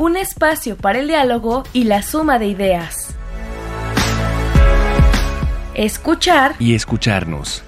un 0.00 0.16
espacio 0.16 0.78
para 0.78 0.98
el 0.98 1.08
diálogo 1.08 1.62
y 1.74 1.84
la 1.84 2.00
suma 2.00 2.38
de 2.38 2.46
ideas. 2.46 3.14
Escuchar 5.74 6.54
y 6.58 6.74
escucharnos. 6.74 7.62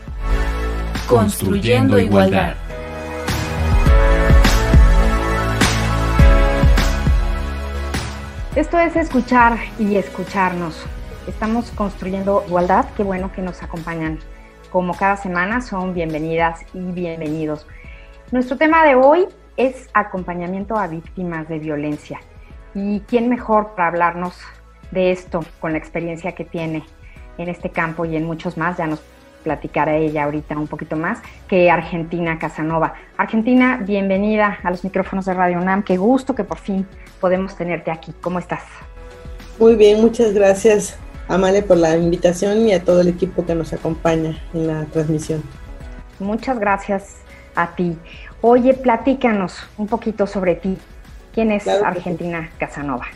Construyendo, 1.06 1.98
igualdad. 1.98 2.54
Esto 8.56 8.78
es 8.78 8.96
escuchar 8.96 9.58
y 9.78 9.96
escucharnos. 9.96 10.86
Estamos 11.26 11.70
construyendo 11.72 12.44
igualdad. 12.48 12.86
Qué 12.96 13.02
bueno 13.02 13.30
que 13.30 13.42
nos 13.42 13.62
acompañan. 13.62 14.18
Como 14.70 14.94
cada 14.94 15.18
semana 15.18 15.60
son 15.60 15.92
bienvenidas 15.92 16.62
y 16.72 16.80
bienvenidos. 16.92 17.66
Nuestro 18.30 18.56
tema 18.56 18.84
de 18.84 18.94
hoy 18.94 19.28
es 19.56 19.88
acompañamiento 19.94 20.76
a 20.76 20.86
víctimas 20.86 21.48
de 21.48 21.58
violencia. 21.58 22.20
¿Y 22.74 23.00
quién 23.00 23.28
mejor 23.28 23.74
para 23.74 23.88
hablarnos 23.88 24.38
de 24.90 25.12
esto 25.12 25.44
con 25.60 25.72
la 25.72 25.78
experiencia 25.78 26.32
que 26.32 26.44
tiene 26.44 26.84
en 27.38 27.48
este 27.48 27.70
campo 27.70 28.04
y 28.04 28.16
en 28.16 28.24
muchos 28.24 28.56
más? 28.56 28.78
Ya 28.78 28.86
nos 28.86 29.02
platicará 29.42 29.96
ella 29.96 30.24
ahorita 30.24 30.56
un 30.56 30.68
poquito 30.68 30.96
más, 30.96 31.20
que 31.48 31.70
Argentina 31.70 32.38
Casanova. 32.38 32.94
Argentina, 33.16 33.80
bienvenida 33.84 34.58
a 34.62 34.70
los 34.70 34.84
micrófonos 34.84 35.26
de 35.26 35.34
Radio 35.34 35.58
UNAM. 35.58 35.82
Qué 35.82 35.96
gusto 35.96 36.34
que 36.34 36.44
por 36.44 36.58
fin 36.58 36.86
podemos 37.20 37.56
tenerte 37.56 37.90
aquí. 37.90 38.14
¿Cómo 38.20 38.38
estás? 38.38 38.62
Muy 39.58 39.76
bien, 39.76 40.00
muchas 40.00 40.32
gracias, 40.32 40.96
Amale, 41.28 41.62
por 41.62 41.76
la 41.76 41.96
invitación 41.96 42.66
y 42.66 42.72
a 42.72 42.82
todo 42.82 43.00
el 43.00 43.08
equipo 43.08 43.44
que 43.44 43.54
nos 43.54 43.72
acompaña 43.72 44.38
en 44.54 44.66
la 44.66 44.84
transmisión. 44.86 45.42
Muchas 46.18 46.58
gracias 46.58 47.16
a 47.54 47.74
ti. 47.74 47.98
Oye, 48.44 48.74
platícanos 48.74 49.54
un 49.78 49.86
poquito 49.86 50.26
sobre 50.26 50.56
ti. 50.56 50.76
¿Quién 51.32 51.52
es 51.52 51.66
Argentina 51.68 52.50
Casanova? 52.58 53.06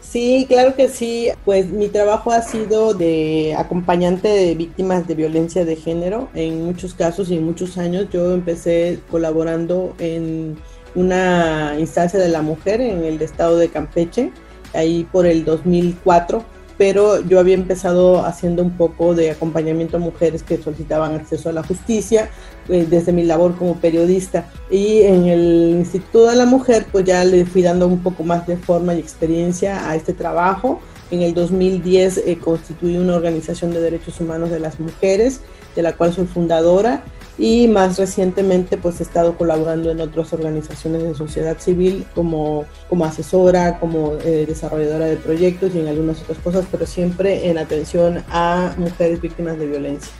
Sí, 0.00 0.46
claro 0.48 0.74
que 0.74 0.88
sí. 0.88 1.28
Pues 1.44 1.66
mi 1.66 1.88
trabajo 1.88 2.32
ha 2.32 2.40
sido 2.40 2.94
de 2.94 3.54
acompañante 3.58 4.28
de 4.28 4.54
víctimas 4.54 5.06
de 5.06 5.14
violencia 5.14 5.66
de 5.66 5.76
género. 5.76 6.30
En 6.34 6.64
muchos 6.64 6.94
casos 6.94 7.30
y 7.30 7.36
en 7.36 7.44
muchos 7.44 7.76
años 7.76 8.08
yo 8.10 8.32
empecé 8.32 9.00
colaborando 9.10 9.94
en 9.98 10.56
una 10.94 11.76
instancia 11.78 12.18
de 12.18 12.30
la 12.30 12.40
mujer 12.40 12.80
en 12.80 13.04
el 13.04 13.20
estado 13.20 13.58
de 13.58 13.68
Campeche, 13.68 14.32
ahí 14.72 15.06
por 15.12 15.26
el 15.26 15.44
2004 15.44 16.42
pero 16.80 17.20
yo 17.20 17.38
había 17.38 17.56
empezado 17.56 18.24
haciendo 18.24 18.62
un 18.62 18.70
poco 18.70 19.14
de 19.14 19.30
acompañamiento 19.30 19.98
a 19.98 20.00
mujeres 20.00 20.42
que 20.42 20.56
solicitaban 20.56 21.14
acceso 21.14 21.50
a 21.50 21.52
la 21.52 21.62
justicia 21.62 22.30
eh, 22.70 22.86
desde 22.88 23.12
mi 23.12 23.22
labor 23.22 23.54
como 23.54 23.76
periodista. 23.76 24.46
Y 24.70 25.02
en 25.02 25.26
el 25.26 25.74
Instituto 25.80 26.28
de 26.28 26.36
la 26.36 26.46
Mujer, 26.46 26.86
pues 26.90 27.04
ya 27.04 27.22
le 27.22 27.44
fui 27.44 27.60
dando 27.60 27.86
un 27.86 28.02
poco 28.02 28.24
más 28.24 28.46
de 28.46 28.56
forma 28.56 28.94
y 28.94 28.98
experiencia 28.98 29.90
a 29.90 29.94
este 29.94 30.14
trabajo. 30.14 30.80
En 31.10 31.20
el 31.20 31.34
2010 31.34 32.16
eh, 32.16 32.38
constituí 32.42 32.96
una 32.96 33.14
organización 33.14 33.72
de 33.72 33.82
derechos 33.82 34.18
humanos 34.18 34.48
de 34.48 34.60
las 34.60 34.80
mujeres, 34.80 35.42
de 35.76 35.82
la 35.82 35.92
cual 35.92 36.14
soy 36.14 36.24
fundadora 36.24 37.04
y 37.40 37.68
más 37.68 37.98
recientemente 37.98 38.76
pues 38.76 39.00
he 39.00 39.02
estado 39.02 39.34
colaborando 39.36 39.90
en 39.90 40.00
otras 40.02 40.30
organizaciones 40.34 41.02
de 41.02 41.14
sociedad 41.14 41.56
civil 41.58 42.06
como, 42.14 42.66
como 42.90 43.06
asesora, 43.06 43.78
como 43.80 44.16
eh, 44.22 44.44
desarrolladora 44.46 45.06
de 45.06 45.16
proyectos 45.16 45.74
y 45.74 45.80
en 45.80 45.88
algunas 45.88 46.20
otras 46.20 46.38
cosas, 46.38 46.66
pero 46.70 46.84
siempre 46.84 47.48
en 47.48 47.56
atención 47.56 48.22
a 48.30 48.74
mujeres 48.76 49.22
víctimas 49.22 49.58
de 49.58 49.66
violencia. 49.66 50.12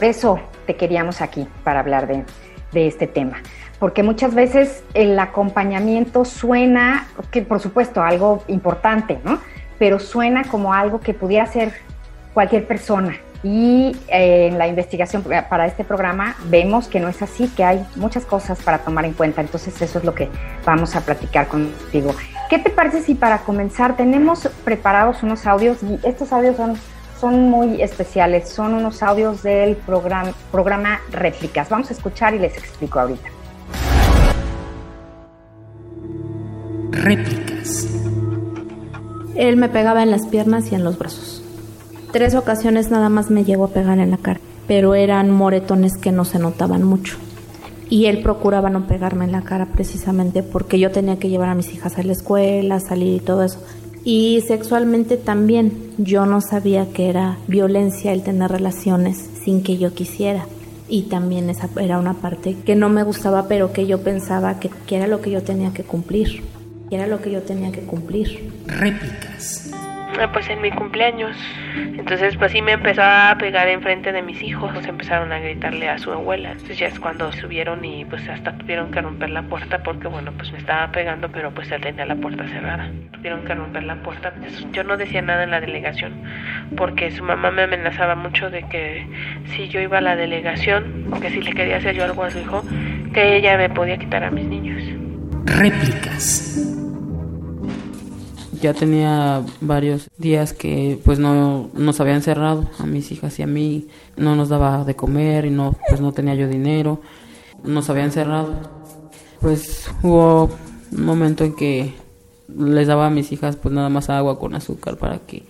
Eso 0.00 0.40
te 0.66 0.74
queríamos 0.74 1.20
aquí 1.20 1.46
para 1.62 1.80
hablar 1.80 2.06
de, 2.06 2.24
de 2.72 2.86
este 2.86 3.06
tema 3.06 3.42
porque 3.78 4.02
muchas 4.02 4.34
veces 4.34 4.82
el 4.94 5.18
acompañamiento 5.18 6.24
suena, 6.24 7.08
que 7.30 7.42
por 7.42 7.60
supuesto 7.60 8.02
algo 8.02 8.42
importante, 8.48 9.18
¿no? 9.22 9.38
Pero 9.78 9.98
suena 9.98 10.44
como 10.44 10.72
algo 10.72 11.00
que 11.00 11.12
pudiera 11.12 11.44
ser 11.44 11.74
cualquier 12.32 12.66
persona, 12.66 13.18
y 13.48 13.96
eh, 14.08 14.48
en 14.48 14.58
la 14.58 14.66
investigación 14.66 15.22
para 15.22 15.66
este 15.66 15.84
programa 15.84 16.34
vemos 16.46 16.88
que 16.88 16.98
no 16.98 17.08
es 17.08 17.22
así, 17.22 17.46
que 17.46 17.62
hay 17.62 17.86
muchas 17.94 18.24
cosas 18.24 18.60
para 18.60 18.78
tomar 18.78 19.04
en 19.04 19.12
cuenta. 19.12 19.40
Entonces 19.40 19.80
eso 19.80 20.00
es 20.00 20.04
lo 20.04 20.16
que 20.16 20.28
vamos 20.64 20.96
a 20.96 21.02
platicar 21.02 21.46
contigo. 21.46 22.12
¿Qué 22.50 22.58
te 22.58 22.70
parece 22.70 23.02
si 23.02 23.14
para 23.14 23.38
comenzar 23.38 23.96
tenemos 23.96 24.48
preparados 24.64 25.22
unos 25.22 25.46
audios 25.46 25.78
y 25.84 26.00
estos 26.04 26.32
audios 26.32 26.56
son, 26.56 26.74
son 27.20 27.48
muy 27.48 27.80
especiales, 27.80 28.48
son 28.48 28.74
unos 28.74 29.00
audios 29.04 29.44
del 29.44 29.76
programa, 29.76 30.32
programa 30.50 31.00
Réplicas. 31.12 31.68
Vamos 31.68 31.90
a 31.90 31.92
escuchar 31.92 32.34
y 32.34 32.40
les 32.40 32.58
explico 32.58 32.98
ahorita. 32.98 33.28
Réplicas. 36.90 37.86
Él 39.36 39.56
me 39.56 39.68
pegaba 39.68 40.02
en 40.02 40.10
las 40.10 40.26
piernas 40.26 40.72
y 40.72 40.74
en 40.74 40.82
los 40.82 40.98
brazos 40.98 41.35
tres 42.16 42.34
ocasiones 42.34 42.90
nada 42.90 43.10
más 43.10 43.30
me 43.30 43.44
llegó 43.44 43.64
a 43.64 43.74
pegar 43.74 43.98
en 43.98 44.10
la 44.10 44.16
cara, 44.16 44.40
pero 44.66 44.94
eran 44.94 45.30
moretones 45.30 45.98
que 45.98 46.12
no 46.12 46.24
se 46.24 46.38
notaban 46.38 46.82
mucho. 46.82 47.18
Y 47.90 48.06
él 48.06 48.22
procuraba 48.22 48.70
no 48.70 48.86
pegarme 48.86 49.26
en 49.26 49.32
la 49.32 49.42
cara 49.42 49.66
precisamente 49.66 50.42
porque 50.42 50.78
yo 50.78 50.90
tenía 50.90 51.18
que 51.18 51.28
llevar 51.28 51.50
a 51.50 51.54
mis 51.54 51.74
hijas 51.74 51.98
a 51.98 52.02
la 52.02 52.12
escuela, 52.12 52.80
salir 52.80 53.16
y 53.16 53.20
todo 53.20 53.42
eso. 53.42 53.62
Y 54.02 54.42
sexualmente 54.48 55.18
también, 55.18 55.92
yo 55.98 56.24
no 56.24 56.40
sabía 56.40 56.86
que 56.90 57.10
era 57.10 57.36
violencia 57.48 58.14
el 58.14 58.22
tener 58.22 58.50
relaciones 58.50 59.22
sin 59.44 59.62
que 59.62 59.76
yo 59.76 59.92
quisiera. 59.92 60.46
Y 60.88 61.02
también 61.10 61.50
esa 61.50 61.68
era 61.78 61.98
una 61.98 62.14
parte 62.14 62.56
que 62.64 62.76
no 62.76 62.88
me 62.88 63.02
gustaba, 63.02 63.46
pero 63.46 63.74
que 63.74 63.86
yo 63.86 64.00
pensaba 64.00 64.58
que, 64.58 64.70
era 64.88 65.06
lo 65.06 65.20
que 65.20 65.32
yo 65.32 65.42
tenía 65.42 65.74
que 65.74 65.82
cumplir. 65.82 66.44
Que 66.88 66.96
era 66.96 67.08
lo 67.08 67.20
que 67.20 67.30
yo 67.30 67.42
tenía 67.42 67.72
que 67.72 67.82
cumplir. 67.82 68.54
Réplicas. 68.66 69.75
Ah, 70.18 70.32
pues 70.32 70.48
en 70.48 70.62
mi 70.62 70.70
cumpleaños. 70.70 71.36
Entonces 71.74 72.36
pues 72.36 72.52
sí 72.52 72.62
me 72.62 72.72
empezó 72.72 73.02
a 73.02 73.36
pegar 73.38 73.68
enfrente 73.68 74.12
de 74.12 74.22
mis 74.22 74.42
hijos, 74.42 74.70
pues 74.72 74.86
empezaron 74.86 75.32
a 75.32 75.38
gritarle 75.40 75.88
a 75.88 75.98
su 75.98 76.10
abuela. 76.10 76.52
Entonces 76.52 76.78
ya 76.78 76.86
es 76.86 76.98
cuando 76.98 77.30
subieron 77.32 77.84
y 77.84 78.04
pues 78.06 78.26
hasta 78.28 78.56
tuvieron 78.56 78.90
que 78.90 79.02
romper 79.02 79.30
la 79.30 79.42
puerta 79.42 79.82
porque 79.82 80.08
bueno 80.08 80.32
pues 80.32 80.52
me 80.52 80.58
estaba 80.58 80.90
pegando 80.90 81.28
pero 81.30 81.50
pues 81.52 81.70
él 81.70 81.82
tenía 81.82 82.06
la 82.06 82.16
puerta 82.16 82.48
cerrada. 82.48 82.90
Tuvieron 83.12 83.44
que 83.44 83.54
romper 83.54 83.82
la 83.82 83.96
puerta. 83.96 84.32
yo 84.72 84.84
no 84.84 84.96
decía 84.96 85.20
nada 85.20 85.44
en 85.44 85.50
la 85.50 85.60
delegación 85.60 86.14
porque 86.76 87.10
su 87.10 87.22
mamá 87.22 87.50
me 87.50 87.62
amenazaba 87.62 88.14
mucho 88.14 88.48
de 88.48 88.62
que 88.68 89.06
si 89.54 89.68
yo 89.68 89.80
iba 89.80 89.98
a 89.98 90.00
la 90.00 90.16
delegación 90.16 91.08
o 91.12 91.20
que 91.20 91.30
si 91.30 91.42
le 91.42 91.52
quería 91.52 91.76
hacer 91.76 91.94
yo 91.94 92.04
algo 92.04 92.24
a 92.24 92.30
su 92.30 92.38
hijo, 92.38 92.62
que 93.12 93.36
ella 93.36 93.56
me 93.58 93.68
podía 93.68 93.98
quitar 93.98 94.24
a 94.24 94.30
mis 94.30 94.46
niños. 94.46 94.82
Réplicas 95.44 96.85
ya 98.60 98.74
tenía 98.74 99.44
varios 99.60 100.08
días 100.18 100.52
que 100.52 101.00
pues 101.04 101.18
no 101.18 101.70
nos 101.74 102.00
habían 102.00 102.22
cerrado 102.22 102.68
a 102.78 102.86
mis 102.86 103.10
hijas 103.12 103.38
y 103.38 103.42
a 103.42 103.46
mí. 103.46 103.88
No 104.16 104.36
nos 104.36 104.48
daba 104.48 104.84
de 104.84 104.96
comer 104.96 105.44
y 105.44 105.50
no 105.50 105.76
pues 105.88 106.00
no 106.00 106.12
tenía 106.12 106.34
yo 106.34 106.48
dinero. 106.48 107.00
Nos 107.64 107.90
habían 107.90 108.12
cerrado 108.12 108.54
pues 109.40 109.88
hubo 110.02 110.50
un 110.92 111.04
momento 111.04 111.44
en 111.44 111.54
que 111.54 111.94
les 112.48 112.86
daba 112.86 113.06
a 113.06 113.10
mis 113.10 113.32
hijas 113.32 113.56
pues 113.56 113.74
nada 113.74 113.88
más 113.88 114.08
agua 114.10 114.38
con 114.38 114.54
azúcar 114.54 114.96
para 114.96 115.18
que 115.18 115.44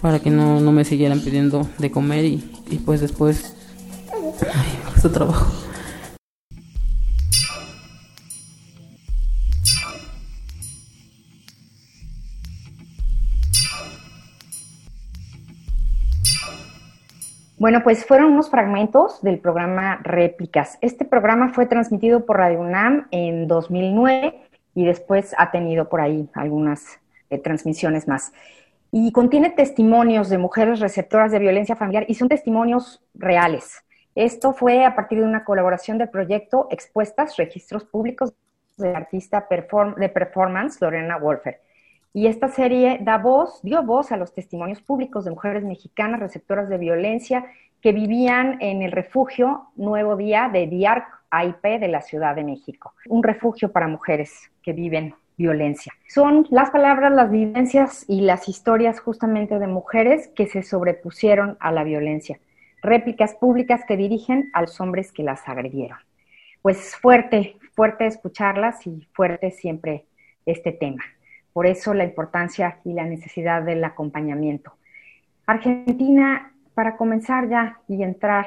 para 0.00 0.18
que 0.18 0.30
no, 0.30 0.60
no 0.60 0.72
me 0.72 0.84
siguieran 0.84 1.20
pidiendo 1.20 1.66
de 1.78 1.90
comer 1.90 2.24
y, 2.24 2.38
pues 2.84 3.00
después 3.00 3.54
ay, 4.12 5.10
trabajo 5.12 5.65
Bueno, 17.58 17.82
pues 17.82 18.04
fueron 18.04 18.32
unos 18.32 18.50
fragmentos 18.50 19.22
del 19.22 19.38
programa 19.38 19.98
Réplicas. 20.02 20.76
Este 20.82 21.06
programa 21.06 21.54
fue 21.54 21.64
transmitido 21.64 22.26
por 22.26 22.36
Radio 22.36 22.60
UNAM 22.60 23.08
en 23.10 23.48
2009 23.48 24.42
y 24.74 24.84
después 24.84 25.34
ha 25.38 25.50
tenido 25.50 25.88
por 25.88 26.02
ahí 26.02 26.28
algunas 26.34 27.00
eh, 27.30 27.38
transmisiones 27.38 28.08
más. 28.08 28.34
Y 28.92 29.10
contiene 29.10 29.48
testimonios 29.48 30.28
de 30.28 30.36
mujeres 30.36 30.80
receptoras 30.80 31.32
de 31.32 31.38
violencia 31.38 31.76
familiar 31.76 32.04
y 32.08 32.14
son 32.14 32.28
testimonios 32.28 33.02
reales. 33.14 33.82
Esto 34.14 34.52
fue 34.52 34.84
a 34.84 34.94
partir 34.94 35.20
de 35.20 35.24
una 35.24 35.42
colaboración 35.42 35.96
del 35.96 36.10
proyecto 36.10 36.68
Expuestas, 36.70 37.38
Registros 37.38 37.84
Públicos 37.84 38.34
de 38.76 38.94
Artista 38.94 39.46
de 39.96 40.08
Performance, 40.10 40.78
Lorena 40.82 41.16
Wolfer. 41.16 41.62
Y 42.16 42.28
esta 42.28 42.48
serie 42.48 42.96
da 43.02 43.18
voz, 43.18 43.60
dio 43.62 43.82
voz 43.82 44.10
a 44.10 44.16
los 44.16 44.32
testimonios 44.32 44.80
públicos 44.80 45.26
de 45.26 45.32
mujeres 45.32 45.64
mexicanas 45.64 46.18
receptoras 46.18 46.66
de 46.70 46.78
violencia 46.78 47.44
que 47.82 47.92
vivían 47.92 48.56
en 48.62 48.80
el 48.80 48.90
refugio 48.90 49.66
Nuevo 49.76 50.16
Día 50.16 50.48
de 50.50 50.66
DIARC 50.66 51.06
AIP 51.28 51.62
de 51.78 51.88
la 51.88 52.00
Ciudad 52.00 52.34
de 52.34 52.42
México, 52.42 52.94
un 53.10 53.22
refugio 53.22 53.70
para 53.70 53.86
mujeres 53.86 54.50
que 54.62 54.72
viven 54.72 55.14
violencia. 55.36 55.92
Son 56.08 56.46
las 56.48 56.70
palabras, 56.70 57.12
las 57.12 57.30
vivencias 57.30 58.06
y 58.08 58.22
las 58.22 58.48
historias 58.48 58.98
justamente 58.98 59.58
de 59.58 59.66
mujeres 59.66 60.28
que 60.28 60.46
se 60.46 60.62
sobrepusieron 60.62 61.58
a 61.60 61.70
la 61.70 61.84
violencia, 61.84 62.40
réplicas 62.80 63.34
públicas 63.34 63.82
que 63.86 63.98
dirigen 63.98 64.48
a 64.54 64.62
los 64.62 64.80
hombres 64.80 65.12
que 65.12 65.22
las 65.22 65.46
agredieron. 65.46 65.98
Pues 66.62 66.96
fuerte, 66.96 67.58
fuerte 67.74 68.06
escucharlas 68.06 68.86
y 68.86 69.06
fuerte 69.12 69.50
siempre 69.50 70.06
este 70.46 70.72
tema. 70.72 71.02
Por 71.56 71.66
eso 71.66 71.94
la 71.94 72.04
importancia 72.04 72.80
y 72.84 72.92
la 72.92 73.06
necesidad 73.06 73.62
del 73.62 73.82
acompañamiento. 73.82 74.74
Argentina, 75.46 76.52
para 76.74 76.98
comenzar 76.98 77.48
ya 77.48 77.80
y 77.88 78.02
entrar 78.02 78.46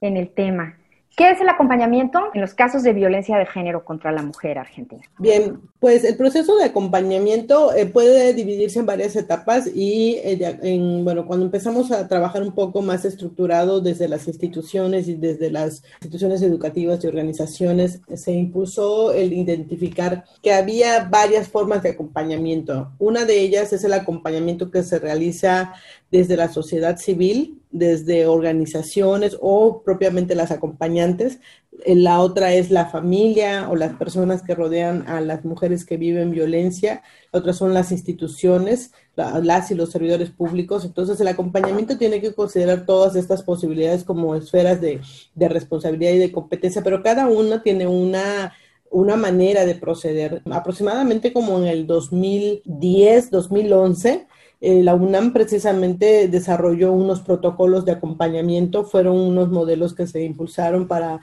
en 0.00 0.16
el 0.16 0.30
tema, 0.30 0.74
¿Qué 1.16 1.30
es 1.30 1.40
el 1.40 1.48
acompañamiento 1.48 2.30
en 2.32 2.40
los 2.40 2.54
casos 2.54 2.82
de 2.82 2.92
violencia 2.92 3.36
de 3.36 3.44
género 3.44 3.84
contra 3.84 4.12
la 4.12 4.22
mujer 4.22 4.58
argentina? 4.58 5.02
Bien, 5.18 5.60
pues 5.78 6.04
el 6.04 6.16
proceso 6.16 6.56
de 6.56 6.64
acompañamiento 6.64 7.74
eh, 7.74 7.86
puede 7.86 8.32
dividirse 8.32 8.78
en 8.78 8.86
varias 8.86 9.16
etapas 9.16 9.66
y 9.66 10.16
eh, 10.24 10.58
en, 10.62 11.04
bueno, 11.04 11.26
cuando 11.26 11.44
empezamos 11.44 11.90
a 11.92 12.08
trabajar 12.08 12.42
un 12.42 12.52
poco 12.52 12.80
más 12.80 13.04
estructurado 13.04 13.80
desde 13.80 14.08
las 14.08 14.28
instituciones 14.28 15.08
y 15.08 15.14
desde 15.14 15.50
las 15.50 15.82
instituciones 16.00 16.42
educativas 16.42 17.04
y 17.04 17.08
organizaciones, 17.08 18.00
se 18.14 18.32
impulsó 18.32 19.12
el 19.12 19.32
identificar 19.32 20.24
que 20.42 20.54
había 20.54 21.04
varias 21.10 21.48
formas 21.48 21.82
de 21.82 21.90
acompañamiento. 21.90 22.92
Una 22.98 23.24
de 23.24 23.40
ellas 23.40 23.72
es 23.72 23.84
el 23.84 23.92
acompañamiento 23.92 24.70
que 24.70 24.82
se 24.82 24.98
realiza 24.98 25.74
desde 26.10 26.36
la 26.36 26.48
sociedad 26.48 26.96
civil, 26.96 27.60
desde 27.70 28.26
organizaciones 28.26 29.36
o 29.40 29.82
propiamente 29.82 30.34
las 30.34 30.50
acompañantes. 30.50 31.38
Eh, 31.84 31.94
la 31.94 32.20
otra 32.20 32.52
es 32.52 32.70
la 32.70 32.86
familia 32.86 33.68
o 33.70 33.76
las 33.76 33.94
personas 33.94 34.42
que 34.42 34.54
rodean 34.54 35.08
a 35.08 35.20
las 35.20 35.44
mujeres 35.44 35.84
que 35.84 35.96
viven 35.96 36.30
violencia. 36.30 37.02
La 37.32 37.40
otra 37.40 37.52
son 37.52 37.74
las 37.74 37.92
instituciones, 37.92 38.92
las 39.16 39.70
y 39.70 39.74
los 39.74 39.90
servidores 39.90 40.30
públicos. 40.30 40.84
Entonces, 40.84 41.20
el 41.20 41.28
acompañamiento 41.28 41.96
tiene 41.96 42.20
que 42.20 42.34
considerar 42.34 42.86
todas 42.86 43.16
estas 43.16 43.42
posibilidades 43.42 44.04
como 44.04 44.34
esferas 44.34 44.80
de, 44.80 45.00
de 45.34 45.48
responsabilidad 45.48 46.12
y 46.12 46.18
de 46.18 46.32
competencia, 46.32 46.82
pero 46.82 47.02
cada 47.02 47.28
una 47.28 47.62
tiene 47.62 47.86
una 47.86 48.52
una 48.90 49.16
manera 49.16 49.64
de 49.64 49.76
proceder. 49.76 50.42
Aproximadamente 50.50 51.32
como 51.32 51.58
en 51.58 51.66
el 51.66 51.86
2010, 51.86 53.30
2011, 53.30 54.26
eh, 54.60 54.82
la 54.82 54.94
UNAM 54.94 55.32
precisamente 55.32 56.28
desarrolló 56.28 56.92
unos 56.92 57.20
protocolos 57.20 57.84
de 57.84 57.92
acompañamiento, 57.92 58.84
fueron 58.84 59.16
unos 59.16 59.50
modelos 59.50 59.94
que 59.94 60.06
se 60.06 60.22
impulsaron 60.22 60.86
para, 60.86 61.20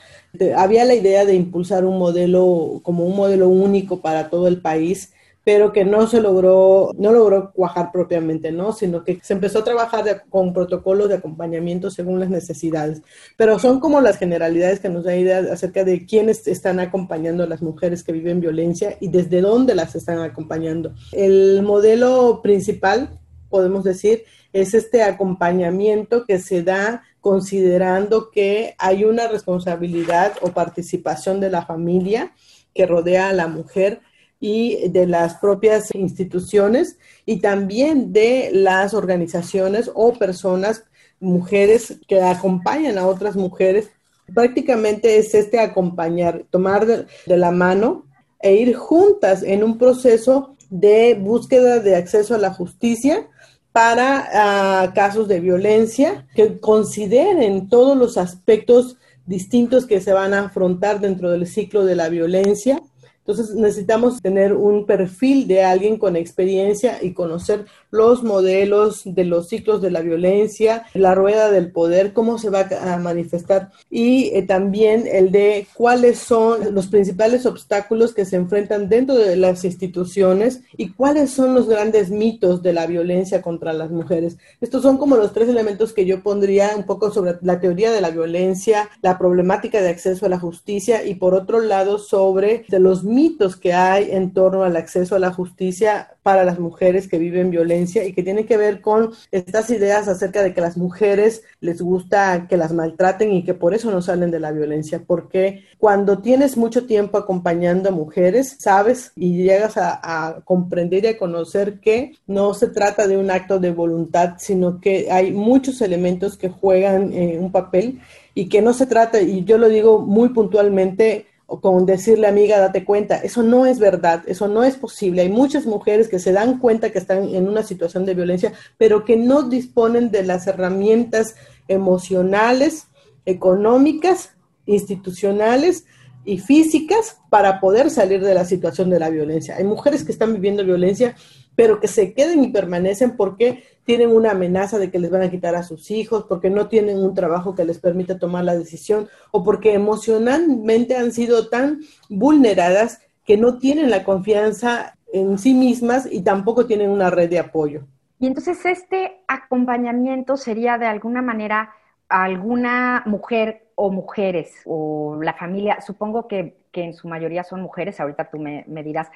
había 0.56 0.86
la 0.86 0.96
idea 0.96 1.26
de 1.26 1.36
impulsar 1.36 1.86
un 1.86 2.00
modelo 2.00 2.80
como 2.84 3.06
un 3.06 3.16
modelo 3.16 3.48
único 3.50 4.02
para 4.02 4.30
todo 4.30 4.48
el 4.48 4.62
país 4.62 5.14
pero 5.48 5.72
que 5.72 5.86
no 5.86 6.08
se 6.08 6.20
logró, 6.20 6.92
no 6.98 7.14
logró 7.14 7.54
cuajar 7.54 7.90
propiamente, 7.94 8.52
¿no? 8.52 8.74
Sino 8.74 9.06
que 9.06 9.18
se 9.24 9.32
empezó 9.32 9.60
a 9.60 9.64
trabajar 9.64 10.26
con 10.30 10.52
protocolos 10.52 11.08
de 11.08 11.16
acompañamiento 11.16 11.90
según 11.90 12.20
las 12.20 12.30
necesidades. 12.30 13.02
Pero 13.38 13.58
son 13.58 13.80
como 13.80 14.02
las 14.02 14.18
generalidades 14.18 14.82
que 14.82 14.90
nos 14.90 15.06
da 15.06 15.16
idea 15.16 15.38
acerca 15.38 15.86
de 15.86 16.06
quiénes 16.06 16.46
están 16.50 16.82
acompañando 16.82 17.44
a 17.44 17.48
las 17.48 17.62
mujeres 17.62 18.04
que 18.04 18.12
viven 18.12 18.42
violencia 18.42 18.98
y 19.00 19.08
desde 19.08 19.40
dónde 19.40 19.74
las 19.74 19.96
están 19.96 20.20
acompañando. 20.20 20.94
El 21.14 21.62
modelo 21.64 22.42
principal 22.44 23.18
podemos 23.50 23.84
decir, 23.84 24.24
es 24.54 24.74
este 24.74 25.04
acompañamiento 25.04 26.26
que 26.26 26.40
se 26.40 26.64
da 26.64 27.04
considerando 27.22 28.32
que 28.32 28.76
hay 28.78 29.04
una 29.04 29.28
responsabilidad 29.28 30.34
o 30.42 30.52
participación 30.52 31.40
de 31.40 31.50
la 31.50 31.66
familia 31.66 32.32
que 32.74 32.86
rodea 32.86 33.30
a 33.30 33.34
la 33.34 33.48
mujer 33.48 34.02
y 34.40 34.90
de 34.90 35.08
las 35.08 35.36
propias 35.36 35.94
instituciones 35.94 36.98
y 37.26 37.40
también 37.40 38.14
de 38.14 38.50
las 38.54 38.94
organizaciones 38.94 39.90
o 39.94 40.14
personas, 40.14 40.84
mujeres 41.20 41.96
que 42.08 42.22
acompañan 42.22 42.98
a 42.98 43.08
otras 43.08 43.36
mujeres. 43.36 43.90
Prácticamente 44.34 45.18
es 45.18 45.34
este 45.34 45.60
acompañar, 45.60 46.46
tomar 46.50 46.86
de, 46.86 47.08
la 47.26 47.52
mano 47.52 48.06
e 48.40 48.54
ir 48.56 48.76
juntas 48.76 49.42
en 49.42 49.64
un 49.64 49.78
proceso 49.78 50.56
de 50.70 51.16
búsqueda 51.16 51.80
de 51.80 51.96
acceso 51.96 52.36
a 52.36 52.38
la 52.38 52.54
justicia 52.54 53.28
para 53.78 54.28
ah, 54.34 54.92
casos 54.96 55.28
de 55.28 55.40
violencia, 55.40 56.26
que 56.34 56.60
consideren 56.60 57.70
todos 57.70 57.96
los 57.96 58.18
aspectos 58.18 58.98
distintos 59.28 59.86
que 59.86 60.02
se 60.02 60.14
van 60.14 60.34
a 60.34 60.46
afrontar 60.46 61.00
dentro 61.00 61.30
del 61.30 61.46
ciclo 61.46 61.86
de 61.86 61.96
la 61.96 62.10
violencia 62.10 62.82
entonces 63.28 63.56
necesitamos 63.56 64.22
tener 64.22 64.54
un 64.54 64.86
perfil 64.86 65.50
de 65.50 65.62
alguien 65.62 65.98
con 65.98 66.16
experiencia 66.16 67.00
y 67.04 67.12
conocer 67.12 67.66
los 67.92 68.24
modelos 68.24 69.02
de 69.04 69.26
los 69.26 69.50
ciclos 69.50 69.82
de 69.82 69.92
la 69.92 70.00
violencia, 70.00 70.86
la 70.94 71.14
rueda 71.14 71.52
del 71.52 71.72
poder, 71.72 72.14
cómo 72.14 72.38
se 72.38 72.50
va 72.50 72.70
a 72.82 72.98
manifestar 72.98 73.72
y 73.90 74.32
eh, 74.34 74.44
también 74.44 75.10
el 75.12 75.34
de 75.34 75.68
cuáles 75.74 76.20
son 76.20 76.74
los 76.74 76.88
principales 76.88 77.46
obstáculos 77.46 78.14
que 78.14 78.24
se 78.24 78.38
enfrentan 78.38 78.88
dentro 78.88 79.16
de 79.16 79.36
las 79.36 79.66
instituciones 79.66 80.62
y 80.78 80.94
cuáles 80.94 81.32
son 81.32 81.54
los 81.54 81.68
grandes 81.68 82.10
mitos 82.10 82.64
de 82.64 82.72
la 82.72 82.88
violencia 82.88 83.42
contra 83.42 83.74
las 83.74 83.92
mujeres. 83.92 84.38
Estos 84.62 84.84
son 84.84 84.98
como 84.98 85.18
los 85.18 85.34
tres 85.34 85.50
elementos 85.50 85.92
que 85.92 86.06
yo 86.06 86.24
pondría 86.24 86.72
un 86.78 86.84
poco 86.84 87.12
sobre 87.12 87.36
la 87.42 87.60
teoría 87.60 87.92
de 87.92 88.00
la 88.00 88.10
violencia, 88.10 88.90
la 89.02 89.18
problemática 89.18 89.82
de 89.82 89.90
acceso 89.90 90.26
a 90.26 90.30
la 90.30 90.40
justicia 90.40 91.06
y 91.06 91.16
por 91.16 91.34
otro 91.34 91.60
lado 91.60 92.00
sobre 92.00 92.64
de 92.70 92.80
los 92.80 93.04
mitos 93.04 93.17
que 93.60 93.74
hay 93.74 94.12
en 94.12 94.32
torno 94.32 94.64
al 94.64 94.76
acceso 94.76 95.16
a 95.16 95.20
la 95.20 95.32
justicia 95.32 96.16
para 96.24 96.44
las 96.44 96.60
mujeres 96.60 97.08
que 97.08 97.18
viven 97.18 97.50
violencia 97.50 98.06
y 98.06 98.14
que 98.14 98.22
tiene 98.22 98.46
que 98.46 98.58
ver 98.58 98.82
con 98.82 99.12
estas 99.32 99.70
ideas 99.70 100.08
acerca 100.08 100.44
de 100.44 100.54
que 100.54 100.62
las 100.62 100.78
mujeres 100.78 101.44
les 101.62 101.82
gusta 101.82 102.48
que 102.48 102.58
las 102.58 102.74
maltraten 102.74 103.32
y 103.32 103.44
que 103.44 103.54
por 103.54 103.74
eso 103.74 103.92
no 103.92 104.02
salen 104.02 104.30
de 104.30 104.40
la 104.40 104.52
violencia, 104.52 105.02
porque 105.06 105.64
cuando 105.78 106.20
tienes 106.20 106.58
mucho 106.58 106.86
tiempo 106.86 107.18
acompañando 107.18 107.90
a 107.90 107.94
mujeres, 107.94 108.58
sabes 108.60 109.14
y 109.16 109.44
llegas 109.44 109.78
a, 109.78 110.42
comprender 110.44 111.06
y 111.06 111.08
a 111.08 111.18
conocer 111.18 111.80
que 111.80 112.14
no 112.28 112.54
se 112.54 112.68
trata 112.68 113.08
de 113.08 113.18
un 113.18 113.32
acto 113.32 113.60
de 113.60 113.72
voluntad, 113.72 114.36
sino 114.38 114.80
que 114.80 115.12
hay 115.12 115.32
muchos 115.32 115.82
elementos 115.82 116.38
que 116.38 116.50
juegan 116.50 117.14
eh, 117.14 117.38
un 117.40 117.52
papel 117.52 118.00
y 118.34 118.50
que 118.50 118.62
no 118.62 118.74
se 118.74 118.86
trata, 118.86 119.22
y 119.22 119.44
yo 119.44 119.58
lo 119.58 119.70
digo 119.70 120.02
muy 120.02 120.30
puntualmente, 120.30 121.26
o 121.48 121.62
con 121.62 121.86
decirle 121.86 122.28
amiga, 122.28 122.60
date 122.60 122.84
cuenta, 122.84 123.18
eso 123.18 123.42
no 123.42 123.66
es 123.66 123.80
verdad, 123.80 124.22
eso 124.28 124.50
no 124.50 124.64
es 124.64 124.76
posible. 124.76 125.22
Hay 125.22 125.30
muchas 125.30 125.66
mujeres 125.66 126.10
que 126.10 126.20
se 126.20 126.34
dan 126.34 126.60
cuenta 126.60 126.92
que 126.92 127.00
están 127.00 127.24
en 127.34 127.48
una 127.48 127.64
situación 127.64 128.06
de 128.06 128.14
violencia, 128.14 128.54
pero 128.78 129.06
que 129.06 129.16
no 129.16 129.44
disponen 129.44 130.12
de 130.12 130.24
las 130.24 130.46
herramientas 130.46 131.36
emocionales, 131.70 132.88
económicas, 133.26 134.32
institucionales 134.66 135.86
y 136.28 136.40
físicas 136.40 137.22
para 137.30 137.62
poder 137.62 137.90
salir 137.90 138.22
de 138.22 138.34
la 138.34 138.44
situación 138.44 138.90
de 138.90 139.00
la 139.00 139.10
violencia. 139.10 139.56
Hay 139.56 139.64
mujeres 139.64 140.04
que 140.04 140.12
están 140.12 140.34
viviendo 140.34 140.66
violencia, 140.66 141.16
pero 141.56 141.80
que 141.80 141.88
se 141.88 142.14
queden 142.14 142.44
y 142.44 142.50
permanecen 142.50 143.16
porque 143.16 143.64
tienen 143.86 144.10
una 144.10 144.32
amenaza 144.32 144.78
de 144.78 144.92
que 144.92 145.00
les 145.00 145.10
van 145.10 145.22
a 145.22 145.32
quitar 145.32 145.56
a 145.56 145.64
sus 145.64 145.90
hijos, 145.90 146.26
porque 146.28 146.50
no 146.50 146.68
tienen 146.68 146.98
un 146.98 147.14
trabajo 147.14 147.56
que 147.56 147.64
les 147.64 147.80
permita 147.80 148.20
tomar 148.20 148.44
la 148.44 148.58
decisión 148.58 149.08
o 149.32 149.46
porque 149.46 149.74
emocionalmente 149.74 150.98
han 150.98 151.14
sido 151.14 151.48
tan 151.48 151.80
vulneradas 152.10 153.00
que 153.24 153.38
no 153.38 153.58
tienen 153.58 153.90
la 153.90 154.04
confianza 154.04 154.98
en 155.14 155.38
sí 155.38 155.54
mismas 155.54 156.10
y 156.12 156.24
tampoco 156.24 156.66
tienen 156.66 156.90
una 156.90 157.10
red 157.10 157.30
de 157.30 157.40
apoyo. 157.40 157.88
Y 158.20 158.28
entonces 158.28 158.66
este 158.66 159.22
acompañamiento 159.30 160.36
sería 160.36 160.78
de 160.78 160.88
alguna 160.88 161.22
manera 161.22 161.72
alguna 162.10 163.04
mujer 163.06 163.67
o 163.80 163.92
mujeres 163.92 164.54
o 164.66 165.18
la 165.22 165.34
familia, 165.34 165.80
supongo 165.82 166.28
que, 166.28 166.58
en 166.74 166.94
su 166.94 167.08
mayoría 167.08 167.44
son 167.44 167.62
mujeres, 167.62 168.00
ahorita 168.00 168.30
tú 168.30 168.38
me 168.38 168.84
dirás, 168.84 169.08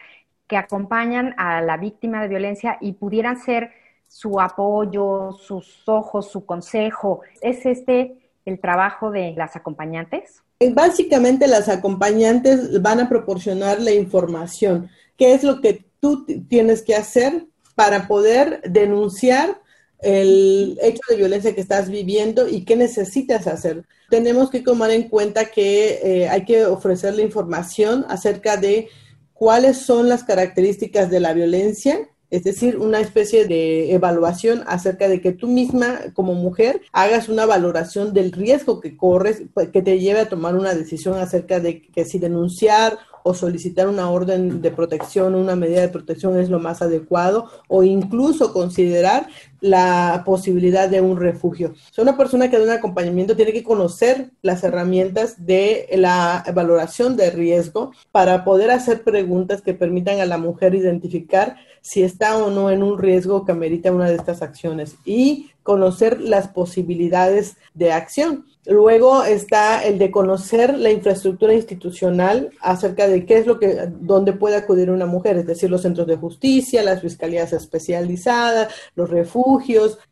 que 0.48 0.58
acompañan 0.58 1.34
a 1.38 1.62
la 1.62 1.78
víctima 1.78 2.22
de 2.22 2.28
violencia 2.28 2.78
y 2.82 2.94
pudieran 2.94 3.40
ser 3.40 3.72
su 4.12 4.42
apoyo, 4.42 5.32
sus 5.32 5.88
ojos, 5.88 6.30
su 6.30 6.46
consejo. 6.46 7.22
¿Es 7.40 7.66
este 7.66 8.18
el 8.44 8.60
trabajo 8.60 9.12
de 9.12 9.34
las 9.38 9.56
acompañantes? 9.56 10.44
Eh, 10.60 10.74
básicamente 10.74 11.48
las 11.48 11.70
acompañantes 11.70 12.82
van 12.82 13.00
a 13.00 13.08
proporcionar 13.08 13.80
la 13.80 13.92
información. 13.92 14.90
¿Qué 15.16 15.34
es 15.34 15.44
lo 15.44 15.62
que 15.62 15.86
tú 16.02 16.26
tienes 16.50 16.82
que 16.82 16.96
hacer 16.96 17.46
para 17.74 18.10
poder 18.10 18.62
denunciar 18.64 19.62
el 20.02 20.78
hecho 20.82 21.02
de 21.10 21.16
violencia 21.16 21.54
que 21.54 21.62
estás 21.62 21.90
viviendo 21.90 22.48
y 22.48 22.66
qué 22.66 22.76
necesitas 22.76 23.48
hacer? 23.48 23.86
Tenemos 24.10 24.50
que 24.50 24.62
tomar 24.62 24.92
en 24.92 25.10
cuenta 25.10 25.46
que 25.46 26.00
eh, 26.04 26.30
hay 26.30 26.46
que 26.46 26.66
ofrecerle 26.66 27.24
información 27.24 28.06
acerca 28.10 28.58
de 28.58 28.90
cuáles 29.34 29.78
son 29.78 30.10
las 30.10 30.24
características 30.24 31.10
de 31.10 31.20
la 31.20 31.34
violencia, 31.34 32.08
es 32.30 32.44
decir, 32.44 32.78
una 32.78 33.02
especie 33.02 33.46
de 33.46 33.94
evaluación 33.94 34.64
acerca 34.66 35.10
de 35.10 35.20
que 35.20 35.34
tú 35.34 35.48
misma 35.48 36.00
como 36.14 36.34
mujer 36.34 36.82
hagas 36.94 37.28
una 37.28 37.46
valoración 37.46 38.14
del 38.14 38.32
riesgo 38.32 38.80
que 38.80 38.96
corres, 38.96 39.44
pues, 39.54 39.70
que 39.70 39.82
te 39.82 40.00
lleve 40.00 40.22
a 40.22 40.30
tomar 40.30 40.56
una 40.56 40.74
decisión 40.74 41.18
acerca 41.18 41.60
de 41.60 41.82
que 41.82 42.06
si 42.06 42.20
denunciar 42.20 43.00
o 43.24 43.34
solicitar 43.34 43.88
una 43.88 44.10
orden 44.10 44.62
de 44.62 44.72
protección, 44.72 45.36
una 45.36 45.56
medida 45.56 45.82
de 45.82 45.90
protección 45.90 46.40
es 46.40 46.50
lo 46.50 46.60
más 46.60 46.82
adecuado, 46.82 47.50
o 47.68 47.84
incluso 47.84 48.54
considerar 48.54 49.28
la 49.62 50.24
posibilidad 50.26 50.90
de 50.90 51.02
un 51.02 51.18
refugio. 51.18 51.74
Una 51.98 52.18
persona 52.18 52.50
que 52.50 52.58
da 52.58 52.64
un 52.64 52.70
acompañamiento 52.72 53.36
tiene 53.36 53.54
que 53.54 53.64
conocer 53.64 54.32
las 54.42 54.64
herramientas 54.64 55.46
de 55.46 55.88
la 55.94 56.44
valoración 56.54 57.16
de 57.16 57.30
riesgo 57.30 57.92
para 58.12 58.44
poder 58.44 58.72
hacer 58.72 59.04
preguntas 59.04 59.62
que 59.62 59.74
permitan 59.74 60.20
a 60.20 60.26
la 60.26 60.38
mujer 60.38 60.76
identificar 60.76 61.56
si 61.82 62.04
está 62.04 62.38
o 62.38 62.50
no 62.50 62.70
en 62.70 62.84
un 62.84 63.00
riesgo 63.00 63.46
que 63.46 63.52
amerita 63.52 63.92
una 63.92 64.10
de 64.10 64.16
estas 64.16 64.42
acciones 64.42 64.96
y 65.06 65.52
conocer 65.64 66.20
las 66.22 66.48
posibilidades 66.48 67.56
de 67.74 67.92
acción. 67.92 68.46
Luego 68.66 69.24
está 69.24 69.84
el 69.84 69.98
de 69.98 70.12
conocer 70.12 70.78
la 70.78 70.92
infraestructura 70.92 71.54
institucional 71.54 72.52
acerca 72.62 73.08
de 73.08 73.26
qué 73.26 73.40
es 73.40 73.48
lo 73.48 73.60
que, 73.60 73.90
dónde 74.00 74.34
puede 74.34 74.56
acudir 74.56 74.92
una 74.92 75.08
mujer, 75.08 75.38
es 75.38 75.48
decir, 75.48 75.70
los 75.70 75.82
centros 75.82 76.06
de 76.06 76.18
justicia, 76.18 76.84
las 76.84 77.02
fiscalías 77.02 77.54
especializadas, 77.54 78.72
los 78.96 79.10
refugios, 79.10 79.51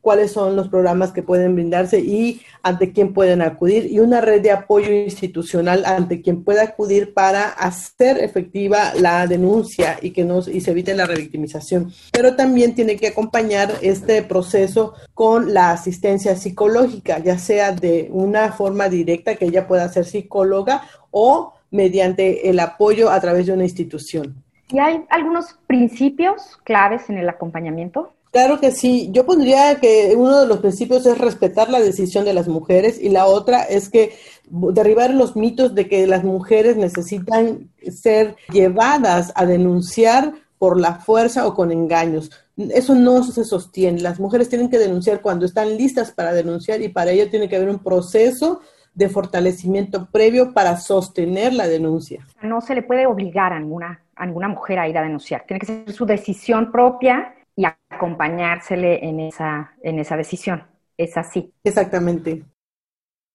cuáles 0.02 0.32
son 0.32 0.56
los 0.56 0.70
programas 0.70 1.12
que 1.12 1.24
pueden 1.24 1.56
brindarse 1.56 2.00
y 2.00 2.42
ante 2.64 2.92
quién 2.92 3.14
pueden 3.14 3.42
acudir 3.42 3.86
y 3.92 4.00
una 4.00 4.22
red 4.22 4.42
de 4.42 4.52
apoyo 4.52 4.92
institucional 4.92 5.86
ante 5.86 6.22
quien 6.22 6.44
pueda 6.44 6.64
acudir 6.64 7.14
para 7.14 7.50
hacer 7.50 8.18
efectiva 8.20 8.94
la 8.96 9.28
denuncia 9.28 9.98
y 10.02 10.12
que 10.12 10.26
no 10.26 10.40
y 10.40 10.62
se 10.62 10.72
evite 10.72 10.94
la 10.94 11.06
revictimización. 11.06 11.92
Pero 12.12 12.36
también 12.36 12.76
tiene 12.76 12.98
que 12.98 13.08
acompañar 13.08 13.72
este 13.82 14.24
proceso 14.24 14.94
con 15.14 15.54
la 15.54 15.72
asistencia 15.72 16.36
psicológica, 16.36 17.20
ya 17.20 17.38
sea 17.38 17.72
de 17.72 18.10
una 18.12 18.52
forma 18.52 18.90
directa 18.90 19.36
que 19.36 19.46
ella 19.46 19.68
pueda 19.68 19.90
ser 19.90 20.06
psicóloga 20.06 20.84
o 21.12 21.54
mediante 21.72 22.50
el 22.50 22.60
apoyo 22.60 23.10
a 23.10 23.20
través 23.20 23.46
de 23.46 23.54
una 23.54 23.64
institución. 23.64 24.44
¿Y 24.72 24.80
hay 24.80 25.04
algunos 25.10 25.58
principios 25.66 26.58
claves 26.64 27.10
en 27.10 27.18
el 27.18 27.28
acompañamiento? 27.28 28.14
Claro 28.32 28.60
que 28.60 28.72
sí. 28.72 29.10
Yo 29.12 29.26
pondría 29.26 29.76
que 29.80 30.14
uno 30.16 30.42
de 30.42 30.48
los 30.48 30.60
principios 30.60 31.06
es 31.06 31.18
respetar 31.18 31.70
la 31.70 31.80
decisión 31.80 32.26
de 32.26 32.34
las 32.34 32.48
mujeres 32.48 33.02
y 33.02 33.10
la 33.10 33.26
otra 33.26 33.64
es 33.64 33.90
que 33.90 34.14
derribar 34.50 35.14
los 35.14 35.36
mitos 35.36 35.74
de 35.74 35.88
que 35.88 36.06
las 36.06 36.24
mujeres 36.24 36.78
necesitan 36.78 37.70
ser 37.92 38.36
llevadas 38.52 39.32
a 39.36 39.46
denunciar 39.46 40.34
por 40.60 40.80
la 40.80 40.96
fuerza 40.96 41.48
o 41.48 41.56
con 41.56 41.72
engaños. 41.72 42.30
Eso 42.58 42.94
no 42.94 43.24
se 43.24 43.44
sostiene. 43.44 44.02
Las 44.02 44.20
mujeres 44.20 44.50
tienen 44.50 44.70
que 44.70 44.78
denunciar 44.78 45.22
cuando 45.22 45.46
están 45.46 45.76
listas 45.78 46.12
para 46.12 46.34
denunciar 46.34 46.82
y 46.82 46.90
para 46.90 47.12
ello 47.12 47.30
tiene 47.30 47.50
que 47.50 47.56
haber 47.56 47.70
un 47.70 47.80
proceso 47.80 48.62
de 48.94 49.10
fortalecimiento 49.10 50.10
previo 50.12 50.54
para 50.54 50.78
sostener 50.78 51.54
la 51.54 51.68
denuncia. 51.68 52.28
No 52.42 52.60
se 52.60 52.76
le 52.76 52.84
puede 52.84 53.08
obligar 53.08 53.54
a 53.54 53.60
ninguna, 53.60 54.02
a 54.16 54.26
ninguna 54.26 54.50
mujer 54.50 54.78
a 54.78 54.90
ir 54.90 54.98
a 54.98 55.02
denunciar. 55.02 55.46
Tiene 55.48 55.60
que 55.60 55.66
ser 55.66 55.92
su 55.94 56.06
decisión 56.06 56.72
propia 56.72 57.34
y 57.60 57.66
acompañársele 57.66 59.06
en 59.06 59.20
esa, 59.20 59.74
en 59.84 60.00
esa 60.00 60.16
decisión. 60.16 60.64
Es 60.98 61.18
así. 61.18 61.54
Exactamente. 61.66 62.46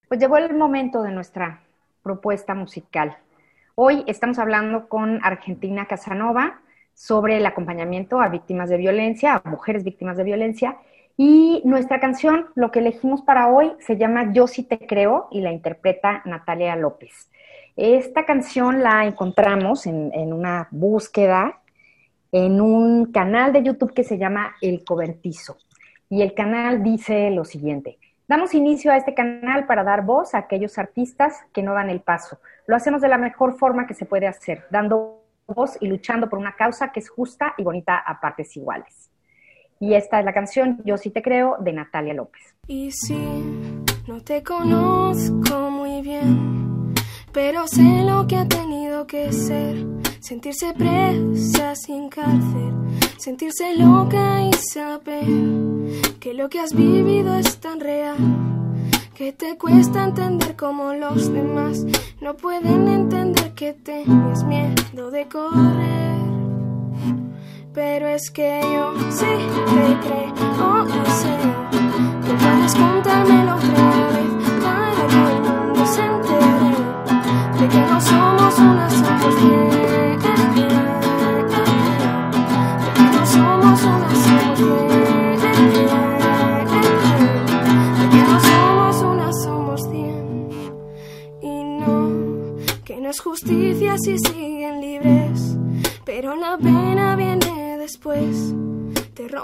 Pues 0.09 0.19
llegó 0.19 0.39
el 0.39 0.55
momento 0.55 1.03
de 1.03 1.13
nuestra 1.13 1.61
propuesta 2.03 2.55
musical. 2.55 3.19
Hoy 3.75 4.03
estamos 4.07 4.39
hablando 4.39 4.89
con 4.89 5.21
Argentina 5.23 5.85
Casanova, 5.85 6.63
sobre 6.95 7.37
el 7.37 7.45
acompañamiento 7.45 8.19
a 8.19 8.31
víctimas 8.31 8.71
de 8.71 8.79
violencia, 8.79 9.35
a 9.45 9.51
mujeres 9.51 9.85
víctimas 9.85 10.17
de 10.17 10.25
violencia. 10.25 10.79
Y 11.19 11.61
nuestra 11.67 12.01
canción, 12.01 12.47
lo 12.55 12.71
que 12.71 12.79
elegimos 12.79 13.21
para 13.21 13.49
hoy, 13.49 13.73
se 13.81 13.99
llama 13.99 14.33
Yo 14.33 14.47
sí 14.47 14.63
te 14.63 14.79
creo 14.79 15.29
y 15.33 15.43
la 15.43 15.53
interpreta 15.53 16.23
Natalia 16.25 16.77
López. 16.77 17.29
Esta 17.77 18.25
canción 18.25 18.83
la 18.83 19.05
encontramos 19.05 19.87
en, 19.87 20.13
en 20.15 20.33
una 20.33 20.69
búsqueda 20.71 21.61
en 22.35 22.61
un 22.61 23.13
canal 23.13 23.53
de 23.53 23.63
YouTube 23.63 23.95
que 23.95 24.03
se 24.03 24.19
llama 24.19 24.57
El 24.61 24.83
Cobertizo. 24.85 25.57
Y 26.11 26.21
el 26.21 26.35
canal 26.35 26.83
dice 26.83 27.31
lo 27.31 27.45
siguiente. 27.45 27.97
Damos 28.27 28.55
inicio 28.55 28.91
a 28.91 28.97
este 28.97 29.15
canal 29.15 29.69
para 29.69 29.85
dar 29.85 30.05
voz 30.05 30.35
a 30.35 30.39
aquellos 30.39 30.77
artistas 30.77 31.37
que 31.53 31.63
no 31.63 31.75
dan 31.75 31.91
el 31.91 32.01
paso. 32.01 32.41
Lo 32.67 32.75
hacemos 32.75 33.01
de 33.01 33.07
la 33.07 33.19
mejor 33.19 33.57
forma 33.57 33.87
que 33.87 33.95
se 33.95 34.05
puede 34.05 34.27
hacer, 34.27 34.65
dando 34.69 35.23
voz 35.47 35.79
y 35.81 35.87
luchando 35.87 36.29
por 36.29 36.41
una 36.41 36.57
causa 36.57 36.91
que 36.91 36.99
es 36.99 37.09
justa 37.09 37.55
y 37.57 37.63
bonita 37.63 37.99
a 37.99 38.21
partes 38.21 38.57
iguales. 38.57 39.11
Y 39.79 39.95
esta 39.95 40.19
es 40.19 40.25
la 40.25 40.35
canción 40.35 40.83
Yo 40.85 40.97
sí 40.97 41.11
te 41.11 41.23
creo 41.23 41.57
de 41.61 41.73
Natalia 41.73 42.15
López. 42.15 42.43
Y 42.67 42.91
sí, 42.91 43.17
no 44.09 44.21
te 44.23 44.43
conozco 44.43 45.71
muy 45.71 46.03
bien, 46.03 46.95
pero 47.33 47.69
sé 47.69 48.03
lo 48.03 48.27
que 48.27 48.39
ha 48.39 48.49
tenido 48.49 49.07
que 49.07 49.31
ser. 49.31 49.87
Sentirse 50.25 50.73
presa 50.73 51.75
sin 51.75 52.09
cárcel, 52.09 52.73
sentirse 53.19 53.77
loca 53.77 54.41
y 54.41 54.53
saber 54.55 55.27
que 56.19 56.33
lo 56.33 56.49
que 56.49 56.61
has 56.61 56.73
vivido 56.73 57.37
es 57.37 57.59
tan 57.59 57.79
real. 57.79 58.17
Que 59.15 59.35
te 59.35 59.59
cuesta 59.59 60.03
entender 60.03 60.57
como 60.57 60.95
los 60.95 61.31
demás 61.31 61.85
no 62.23 62.35
pueden 62.39 62.89
entender 62.89 63.53
que 63.53 63.75
tienes 63.75 64.45
miedo 64.45 65.11
de 65.11 65.29
correr. 65.29 66.17
Pero 67.75 68.09
es 68.09 68.31
que 68.31 68.63
yo 68.63 68.95
sí 69.11 69.27
te 69.27 70.09
creo 70.09 70.87
y 70.87 71.11
sé. 71.11 71.37
Puedes 72.41 72.75
contármelo 72.75 73.57
otra 73.57 73.91
vez 74.09 74.51
para 74.63 75.07
que 75.07 75.37
el 75.37 75.41
mundo 75.43 75.87
se 75.87 76.03
entere 76.03 77.61
de 77.61 77.69
que 77.69 77.79
no 77.79 78.01
somos 78.01 78.34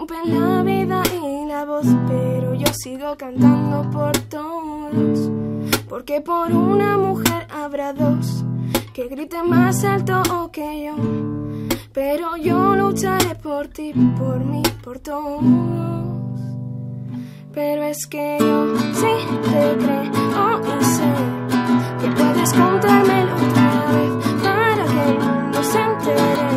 rompen 0.00 0.40
la 0.40 0.62
vida 0.62 1.02
y 1.12 1.46
la 1.46 1.64
voz, 1.66 1.86
pero 2.08 2.54
yo 2.54 2.66
sigo 2.72 3.16
cantando 3.18 3.90
por 3.90 4.16
todos. 4.30 5.30
Porque 5.88 6.22
por 6.22 6.50
una 6.52 6.96
mujer 6.96 7.46
habrá 7.50 7.92
dos 7.92 8.44
que 8.94 9.08
griten 9.08 9.50
más 9.50 9.84
alto 9.84 10.22
que 10.52 10.84
yo. 10.84 10.94
Pero 11.92 12.36
yo 12.38 12.76
lucharé 12.76 13.34
por 13.34 13.68
ti, 13.68 13.92
por 14.16 14.38
mí, 14.42 14.62
por 14.82 15.00
todos. 15.00 15.42
Pero 17.52 17.82
es 17.82 18.06
que 18.06 18.38
yo 18.40 18.78
sí 18.94 19.14
te 19.42 19.76
creo 19.84 20.60
y 20.80 20.84
sé 20.84 21.12
que 22.00 22.08
puedes 22.16 22.52
contármelo 22.54 23.34
otra 23.34 23.86
vez 23.92 24.12
para 24.42 24.84
que 25.52 25.64
se 25.64 25.78
entere 25.78 26.48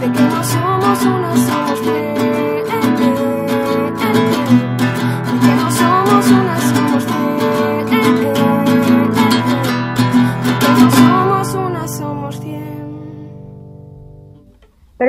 de 0.00 0.12
que 0.12 0.20
no 0.20 0.44
somos 0.44 1.02
una, 1.06 1.36
somos 1.46 1.86
de 1.86 2.17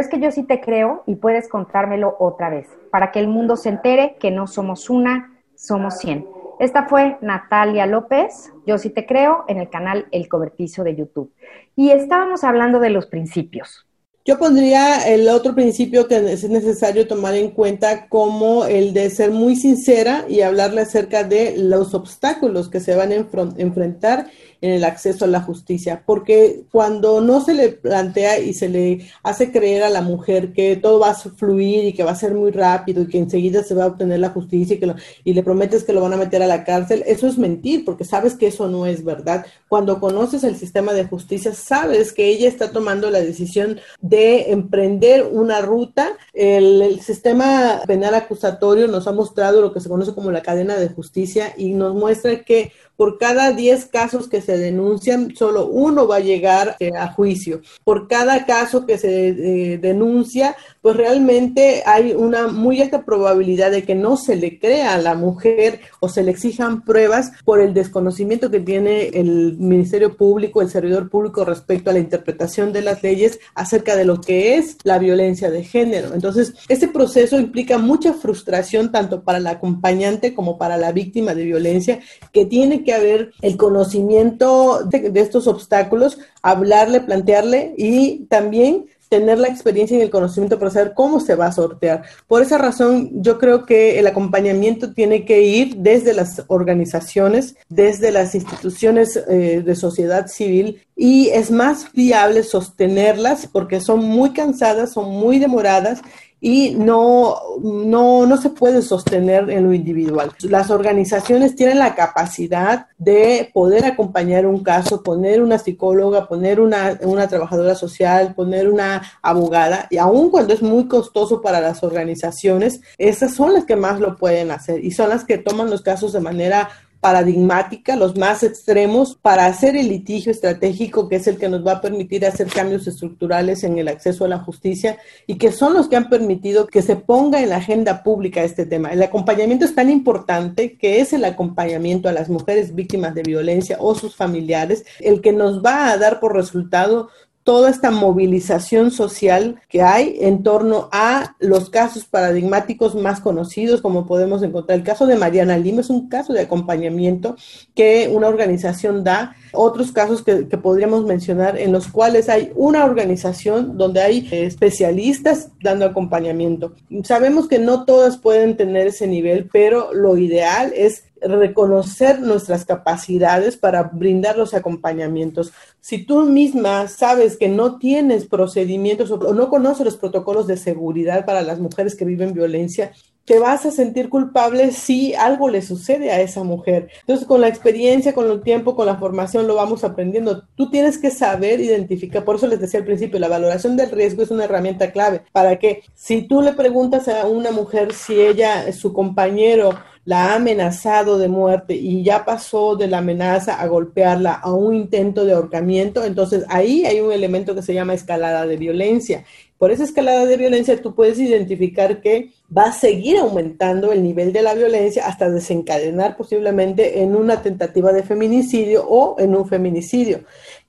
que 0.09 0.19
yo 0.19 0.31
sí 0.31 0.43
te 0.43 0.59
creo 0.61 1.03
y 1.05 1.15
puedes 1.15 1.47
contármelo 1.47 2.15
otra 2.19 2.49
vez, 2.49 2.67
para 2.91 3.11
que 3.11 3.19
el 3.19 3.27
mundo 3.27 3.55
se 3.55 3.69
entere 3.69 4.17
que 4.19 4.31
no 4.31 4.47
somos 4.47 4.89
una, 4.89 5.39
somos 5.55 5.97
cien. 5.99 6.25
Esta 6.59 6.87
fue 6.87 7.17
Natalia 7.21 7.85
López, 7.85 8.51
Yo 8.65 8.77
sí 8.77 8.89
te 8.89 9.05
creo, 9.05 9.45
en 9.47 9.59
el 9.59 9.69
canal 9.69 10.07
El 10.11 10.27
Cobertizo 10.27 10.83
de 10.83 10.95
YouTube. 10.95 11.33
Y 11.75 11.91
estábamos 11.91 12.43
hablando 12.43 12.79
de 12.81 12.89
los 12.89 13.05
principios. 13.05 13.85
Yo 14.25 14.37
pondría 14.37 15.07
el 15.07 15.29
otro 15.29 15.55
principio 15.55 16.07
que 16.07 16.17
es 16.17 16.47
necesario 16.49 17.07
tomar 17.07 17.33
en 17.35 17.51
cuenta 17.51 18.09
como 18.09 18.65
el 18.65 18.93
de 18.93 19.09
ser 19.09 19.31
muy 19.31 19.55
sincera 19.55 20.25
y 20.27 20.41
hablarle 20.41 20.81
acerca 20.81 21.23
de 21.23 21.55
los 21.57 21.93
obstáculos 21.93 22.69
que 22.69 22.81
se 22.81 22.95
van 22.95 23.11
a 23.11 23.15
enfrentar 23.15 24.27
en 24.61 24.71
el 24.71 24.83
acceso 24.83 25.25
a 25.25 25.27
la 25.27 25.41
justicia, 25.41 26.03
porque 26.05 26.63
cuando 26.71 27.21
no 27.21 27.43
se 27.43 27.53
le 27.53 27.69
plantea 27.69 28.39
y 28.39 28.53
se 28.53 28.69
le 28.69 29.09
hace 29.23 29.51
creer 29.51 29.83
a 29.83 29.89
la 29.89 30.01
mujer 30.01 30.53
que 30.53 30.75
todo 30.75 30.99
va 30.99 31.11
a 31.11 31.15
fluir 31.15 31.85
y 31.85 31.93
que 31.93 32.03
va 32.03 32.11
a 32.11 32.15
ser 32.15 32.33
muy 32.33 32.51
rápido 32.51 33.03
y 33.03 33.07
que 33.07 33.19
enseguida 33.19 33.63
se 33.63 33.75
va 33.75 33.85
a 33.85 33.87
obtener 33.87 34.19
la 34.19 34.29
justicia 34.29 34.75
y, 34.75 34.79
que 34.79 34.93
y 35.23 35.33
le 35.33 35.43
prometes 35.43 35.83
que 35.83 35.93
lo 35.93 36.01
van 36.01 36.13
a 36.13 36.17
meter 36.17 36.43
a 36.43 36.47
la 36.47 36.63
cárcel, 36.63 37.03
eso 37.07 37.27
es 37.27 37.37
mentir, 37.37 37.85
porque 37.85 38.03
sabes 38.03 38.35
que 38.35 38.47
eso 38.47 38.67
no 38.67 38.85
es 38.85 39.03
verdad. 39.03 39.45
Cuando 39.67 39.99
conoces 39.99 40.43
el 40.43 40.55
sistema 40.55 40.93
de 40.93 41.05
justicia, 41.05 41.53
sabes 41.53 42.11
que 42.13 42.27
ella 42.27 42.47
está 42.47 42.71
tomando 42.71 43.09
la 43.11 43.21
decisión 43.21 43.79
de 44.01 44.51
emprender 44.51 45.27
una 45.31 45.61
ruta. 45.61 46.17
El, 46.33 46.81
el 46.81 46.99
sistema 47.01 47.81
penal 47.87 48.15
acusatorio 48.15 48.87
nos 48.87 49.07
ha 49.07 49.11
mostrado 49.11 49.61
lo 49.61 49.73
que 49.73 49.79
se 49.79 49.89
conoce 49.89 50.13
como 50.13 50.31
la 50.31 50.41
cadena 50.41 50.75
de 50.75 50.89
justicia 50.89 51.53
y 51.57 51.73
nos 51.73 51.95
muestra 51.95 52.43
que 52.43 52.71
por 52.99 53.17
cada 53.17 53.53
10 53.53 53.85
casos 53.85 54.27
que 54.27 54.41
se 54.41 54.57
denuncian, 54.57 55.33
solo 55.33 55.67
uno 55.67 56.05
va 56.05 56.17
a 56.17 56.19
llegar 56.19 56.75
eh, 56.81 56.91
a 56.97 57.07
juicio. 57.07 57.61
Por 57.85 58.09
cada 58.09 58.45
caso 58.45 58.85
que 58.85 58.97
se 58.97 59.29
eh, 59.29 59.77
denuncia, 59.77 60.57
pues 60.81 60.97
realmente 60.97 61.81
hay 61.85 62.11
una 62.11 62.49
muy 62.49 62.81
alta 62.81 63.05
probabilidad 63.05 63.71
de 63.71 63.83
que 63.83 63.95
no 63.95 64.17
se 64.17 64.35
le 64.35 64.59
crea 64.59 64.95
a 64.95 64.97
la 64.97 65.15
mujer 65.15 65.79
o 66.01 66.09
se 66.09 66.23
le 66.23 66.31
exijan 66.31 66.83
pruebas 66.83 67.31
por 67.45 67.61
el 67.61 67.73
desconocimiento 67.73 68.51
que 68.51 68.59
tiene 68.59 69.07
el 69.13 69.55
Ministerio 69.57 70.17
Público, 70.17 70.61
el 70.61 70.69
servidor 70.69 71.09
público 71.09 71.45
respecto 71.45 71.91
a 71.91 71.93
la 71.93 71.99
interpretación 71.99 72.73
de 72.73 72.81
las 72.81 73.01
leyes 73.01 73.39
acerca 73.55 73.95
de 73.95 74.03
lo 74.03 74.19
que 74.19 74.57
es 74.57 74.75
la 74.83 74.99
violencia 74.99 75.49
de 75.49 75.63
género. 75.63 76.13
Entonces, 76.13 76.53
este 76.67 76.89
proceso 76.89 77.39
implica 77.39 77.77
mucha 77.77 78.11
frustración 78.11 78.91
tanto 78.91 79.23
para 79.23 79.39
la 79.39 79.51
acompañante 79.51 80.33
como 80.33 80.57
para 80.57 80.75
la 80.75 80.91
víctima 80.91 81.33
de 81.33 81.45
violencia 81.45 82.01
que 82.33 82.43
tiene 82.45 82.83
que 82.83 82.88
haber 82.91 83.31
el 83.41 83.57
conocimiento 83.57 84.83
de, 84.83 85.11
estos 85.15 85.47
obstáculos, 85.47 86.19
hablarle, 86.41 87.01
plantearle 87.01 87.73
y 87.77 88.25
también 88.25 88.85
tener 89.09 89.39
la 89.39 89.47
experiencia 89.47 89.97
y 89.97 90.01
el 90.01 90.11
conocimiento 90.11 90.59
para 90.59 90.69
saber 90.69 90.93
cómo 90.93 91.19
se 91.19 91.35
va 91.35 91.47
a 91.47 91.51
sortear. 91.51 92.03
Por 92.27 92.43
esa 92.43 92.59
razón, 92.59 93.09
yo 93.23 93.39
creo 93.39 93.65
que 93.65 93.97
el 93.97 94.05
acompañamiento 94.05 94.93
tiene 94.93 95.25
que 95.25 95.41
ir 95.41 95.77
desde 95.77 96.13
las 96.13 96.43
organizaciones, 96.47 97.55
desde 97.69 98.11
las 98.11 98.35
instituciones 98.35 99.17
eh, 99.27 99.63
de 99.65 99.75
sociedad 99.75 100.27
civil 100.27 100.83
y 100.95 101.29
es 101.29 101.49
más 101.49 101.91
viable 101.91 102.43
sostenerlas 102.43 103.47
porque 103.47 103.81
son 103.81 104.05
muy 104.05 104.31
cansadas, 104.31 104.93
son 104.93 105.09
muy 105.09 105.39
demoradas 105.39 106.01
y 106.41 106.71
no, 106.71 107.37
no, 107.61 108.25
no 108.25 108.37
se 108.37 108.49
puede 108.49 108.81
sostener 108.81 109.49
en 109.49 109.65
lo 109.65 109.73
individual. 109.73 110.31
Las 110.43 110.69
organizaciones 110.69 111.55
tienen 111.55 111.79
la 111.79 111.95
capacidad 111.95 112.87
de 112.97 113.49
poder 113.53 113.85
acompañar 113.85 114.45
un 114.45 114.63
caso, 114.63 115.03
poner 115.03 115.41
una 115.41 115.57
psicóloga, 115.57 116.27
poner 116.27 116.59
una, 116.59 116.97
una 117.01 117.27
trabajadora 117.27 117.75
social, 117.75 118.33
poner 118.35 118.69
una 118.69 119.01
abogada, 119.21 119.87
y 119.89 119.97
aun 119.97 120.29
cuando 120.29 120.53
es 120.53 120.61
muy 120.61 120.87
costoso 120.87 121.41
para 121.41 121.59
las 121.59 121.83
organizaciones, 121.83 122.81
esas 122.97 123.33
son 123.33 123.53
las 123.53 123.65
que 123.65 123.75
más 123.75 123.99
lo 123.99 124.15
pueden 124.15 124.51
hacer 124.51 124.83
y 124.83 124.91
son 124.91 125.09
las 125.09 125.25
que 125.25 125.37
toman 125.37 125.69
los 125.69 125.81
casos 125.81 126.13
de 126.13 126.19
manera 126.19 126.69
paradigmática, 126.99 127.95
los 127.95 128.17
más 128.17 128.43
extremos, 128.43 129.17
para 129.21 129.45
hacer 129.45 129.75
el 129.75 129.89
litigio 129.89 130.31
estratégico, 130.31 131.07
que 131.07 131.17
es 131.17 131.27
el 131.27 131.37
que 131.37 131.49
nos 131.49 131.65
va 131.65 131.73
a 131.73 131.81
permitir 131.81 132.25
hacer 132.25 132.47
cambios 132.47 132.87
estructurales 132.87 133.63
en 133.63 133.77
el 133.79 133.87
acceso 133.87 134.25
a 134.25 134.29
la 134.29 134.39
justicia 134.39 134.97
y 135.25 135.37
que 135.37 135.51
son 135.51 135.73
los 135.73 135.87
que 135.87 135.95
han 135.95 136.09
permitido 136.09 136.67
que 136.67 136.81
se 136.81 136.95
ponga 136.95 137.41
en 137.41 137.49
la 137.49 137.57
agenda 137.57 138.03
pública 138.03 138.43
este 138.43 138.65
tema. 138.65 138.89
El 138.89 139.01
acompañamiento 139.01 139.65
es 139.65 139.75
tan 139.75 139.89
importante 139.89 140.77
que 140.77 140.99
es 140.99 141.13
el 141.13 141.25
acompañamiento 141.25 142.09
a 142.09 142.13
las 142.13 142.29
mujeres 142.29 142.75
víctimas 142.75 143.15
de 143.15 143.23
violencia 143.23 143.77
o 143.79 143.95
sus 143.95 144.15
familiares 144.15 144.85
el 144.99 145.21
que 145.21 145.31
nos 145.31 145.63
va 145.63 145.91
a 145.91 145.97
dar 145.97 146.19
por 146.19 146.35
resultado 146.35 147.09
toda 147.43 147.69
esta 147.69 147.89
movilización 147.89 148.91
social 148.91 149.59
que 149.69 149.81
hay 149.81 150.17
en 150.21 150.43
torno 150.43 150.89
a 150.91 151.35
los 151.39 151.69
casos 151.69 152.05
paradigmáticos 152.05 152.95
más 152.95 153.21
conocidos, 153.21 153.81
como 153.81 154.05
podemos 154.05 154.43
encontrar. 154.43 154.77
El 154.77 154.83
caso 154.83 155.07
de 155.07 155.15
Mariana 155.15 155.57
Lima 155.57 155.81
es 155.81 155.89
un 155.89 156.09
caso 156.09 156.33
de 156.33 156.41
acompañamiento 156.41 157.35
que 157.73 158.09
una 158.13 158.27
organización 158.27 159.03
da. 159.03 159.35
Otros 159.51 159.91
casos 159.91 160.21
que, 160.21 160.43
podríamos 160.57 161.05
mencionar 161.05 161.57
en 161.57 161.71
los 161.71 161.87
cuales 161.87 162.29
hay 162.29 162.51
una 162.55 162.85
organización 162.85 163.77
donde 163.77 164.01
hay 164.01 164.27
especialistas 164.31 165.49
dando 165.63 165.85
acompañamiento. 165.85 166.73
Sabemos 167.03 167.47
que 167.47 167.57
no 167.57 167.85
todas 167.85 168.17
pueden 168.17 168.57
tener 168.57 168.87
ese 168.87 169.07
nivel, 169.07 169.49
pero 169.51 169.93
lo 169.93 170.17
ideal 170.17 170.71
es 170.75 171.03
reconocer 171.21 172.21
nuestras 172.21 172.65
capacidades 172.65 173.57
para 173.57 173.83
brindar 173.83 174.37
los 174.37 174.53
acompañamientos. 174.53 175.51
Si 175.81 176.05
tú 176.05 176.23
misma 176.23 176.87
sabes 176.87 177.37
que 177.37 177.47
no 177.47 177.77
tienes 177.77 178.27
procedimientos 178.27 179.11
o 179.11 179.33
no 179.33 179.49
conoces 179.49 179.85
los 179.85 179.97
protocolos 179.97 180.47
de 180.47 180.57
seguridad 180.57 181.25
para 181.25 181.41
las 181.41 181.59
mujeres 181.59 181.95
que 181.95 182.05
viven 182.05 182.33
violencia, 182.33 182.91
te 183.29 183.37
vas 183.37 183.63
a 183.67 183.69
sentir 183.69 184.09
culpable 184.09 184.71
si 184.71 185.13
algo 185.13 185.49
le 185.49 185.61
sucede 185.61 186.09
a 186.11 186.19
esa 186.19 186.43
mujer. 186.43 186.89
Entonces, 187.01 187.27
con 187.27 187.41
la 187.41 187.47
experiencia, 187.47 188.15
con 188.15 188.27
el 188.31 188.41
tiempo, 188.41 188.75
con 188.75 188.87
la 188.87 188.97
formación, 188.97 189.45
lo 189.45 189.53
vamos 189.53 189.83
aprendiendo. 189.83 190.45
Tú 190.55 190.71
tienes 190.71 190.97
que 190.97 191.11
saber 191.11 191.59
identificar, 191.59 192.25
por 192.25 192.37
eso 192.37 192.47
les 192.47 192.59
decía 192.59 192.79
al 192.79 192.87
principio, 192.87 193.19
la 193.19 193.27
valoración 193.27 193.77
del 193.77 193.91
riesgo 193.91 194.23
es 194.23 194.31
una 194.31 194.45
herramienta 194.45 194.91
clave 194.91 195.21
para 195.31 195.59
que 195.59 195.83
si 195.93 196.23
tú 196.23 196.41
le 196.41 196.53
preguntas 196.53 197.07
a 197.07 197.27
una 197.27 197.51
mujer 197.51 197.93
si 197.93 198.19
ella, 198.19 198.73
su 198.73 198.93
compañero, 198.93 199.75
la 200.09 200.31
ha 200.31 200.35
amenazado 200.37 201.19
de 201.19 201.27
muerte 201.27 201.75
y 201.75 202.03
ya 202.03 202.25
pasó 202.25 202.75
de 202.75 202.87
la 202.87 202.97
amenaza 202.97 203.61
a 203.61 203.67
golpearla 203.67 204.33
a 204.33 204.51
un 204.51 204.73
intento 204.73 205.23
de 205.23 205.33
ahorcamiento, 205.33 206.03
entonces 206.03 206.45
ahí 206.49 206.83
hay 206.83 206.99
un 206.99 207.11
elemento 207.11 207.53
que 207.53 207.61
se 207.61 207.75
llama 207.75 207.93
escalada 207.93 208.47
de 208.47 208.57
violencia. 208.57 209.23
Por 209.59 209.69
esa 209.69 209.83
escalada 209.83 210.25
de 210.25 210.35
violencia 210.35 210.81
tú 210.81 210.95
puedes 210.95 211.19
identificar 211.19 212.01
que 212.01 212.31
va 212.51 212.69
a 212.69 212.71
seguir 212.71 213.19
aumentando 213.19 213.91
el 213.91 214.01
nivel 214.01 214.33
de 214.33 214.41
la 214.41 214.55
violencia 214.55 215.05
hasta 215.05 215.29
desencadenar 215.29 216.17
posiblemente 216.17 217.03
en 217.03 217.15
una 217.15 217.43
tentativa 217.43 217.93
de 217.93 218.01
feminicidio 218.01 218.87
o 218.89 219.19
en 219.19 219.35
un 219.35 219.47
feminicidio. 219.47 220.21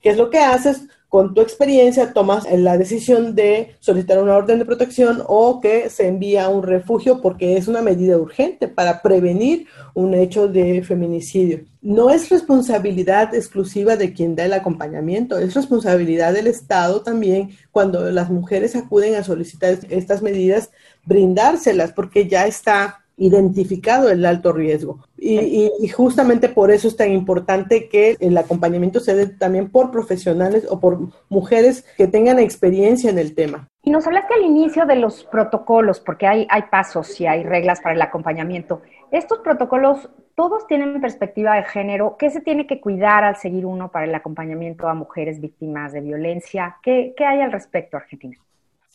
¿Qué 0.02 0.10
es 0.10 0.18
lo 0.18 0.28
que 0.28 0.40
haces? 0.40 0.82
Con 1.10 1.34
tu 1.34 1.40
experiencia 1.40 2.12
tomas 2.12 2.46
la 2.50 2.78
decisión 2.78 3.34
de 3.34 3.74
solicitar 3.80 4.22
una 4.22 4.36
orden 4.36 4.60
de 4.60 4.64
protección 4.64 5.24
o 5.26 5.60
que 5.60 5.90
se 5.90 6.06
envía 6.06 6.44
a 6.44 6.48
un 6.48 6.62
refugio 6.62 7.20
porque 7.20 7.56
es 7.56 7.66
una 7.66 7.82
medida 7.82 8.16
urgente 8.16 8.68
para 8.68 9.02
prevenir 9.02 9.66
un 9.92 10.14
hecho 10.14 10.46
de 10.46 10.84
feminicidio. 10.84 11.64
No 11.82 12.10
es 12.10 12.28
responsabilidad 12.28 13.34
exclusiva 13.34 13.96
de 13.96 14.12
quien 14.12 14.36
da 14.36 14.44
el 14.44 14.52
acompañamiento, 14.52 15.36
es 15.36 15.52
responsabilidad 15.52 16.32
del 16.32 16.46
Estado 16.46 17.02
también 17.02 17.50
cuando 17.72 18.08
las 18.12 18.30
mujeres 18.30 18.76
acuden 18.76 19.16
a 19.16 19.24
solicitar 19.24 19.80
estas 19.88 20.22
medidas, 20.22 20.70
brindárselas 21.04 21.92
porque 21.92 22.28
ya 22.28 22.46
está 22.46 22.99
identificado 23.20 24.10
el 24.10 24.24
alto 24.24 24.52
riesgo. 24.52 24.98
Y, 25.18 25.70
justamente 25.88 26.48
por 26.48 26.70
eso 26.70 26.88
es 26.88 26.96
tan 26.96 27.12
importante 27.12 27.88
que 27.90 28.16
el 28.18 28.36
acompañamiento 28.38 28.98
se 28.98 29.14
dé 29.14 29.26
también 29.26 29.70
por 29.70 29.90
profesionales 29.90 30.66
o 30.68 30.80
por 30.80 30.98
mujeres 31.28 31.84
que 31.98 32.08
tengan 32.08 32.38
experiencia 32.38 33.10
en 33.10 33.18
el 33.18 33.34
tema. 33.34 33.68
Y 33.82 33.90
nos 33.90 34.06
hablaste 34.06 34.34
al 34.34 34.42
inicio 34.42 34.86
de 34.86 34.96
los 34.96 35.24
protocolos, 35.24 36.00
porque 36.00 36.26
hay, 36.26 36.46
hay 36.48 36.62
pasos 36.70 37.20
y 37.20 37.26
hay 37.26 37.42
reglas 37.42 37.80
para 37.82 37.94
el 37.94 38.00
acompañamiento. 38.00 38.80
Estos 39.10 39.40
protocolos, 39.40 40.08
todos 40.34 40.66
tienen 40.66 40.98
perspectiva 41.02 41.56
de 41.56 41.64
género. 41.64 42.16
¿Qué 42.18 42.30
se 42.30 42.40
tiene 42.40 42.66
que 42.66 42.80
cuidar 42.80 43.24
al 43.24 43.36
seguir 43.36 43.66
uno 43.66 43.90
para 43.90 44.06
el 44.06 44.14
acompañamiento 44.14 44.88
a 44.88 44.94
mujeres 44.94 45.42
víctimas 45.42 45.92
de 45.92 46.00
violencia? 46.00 46.78
¿Qué, 46.82 47.12
qué 47.14 47.26
hay 47.26 47.42
al 47.42 47.52
respecto, 47.52 47.98
Argentina? 47.98 48.38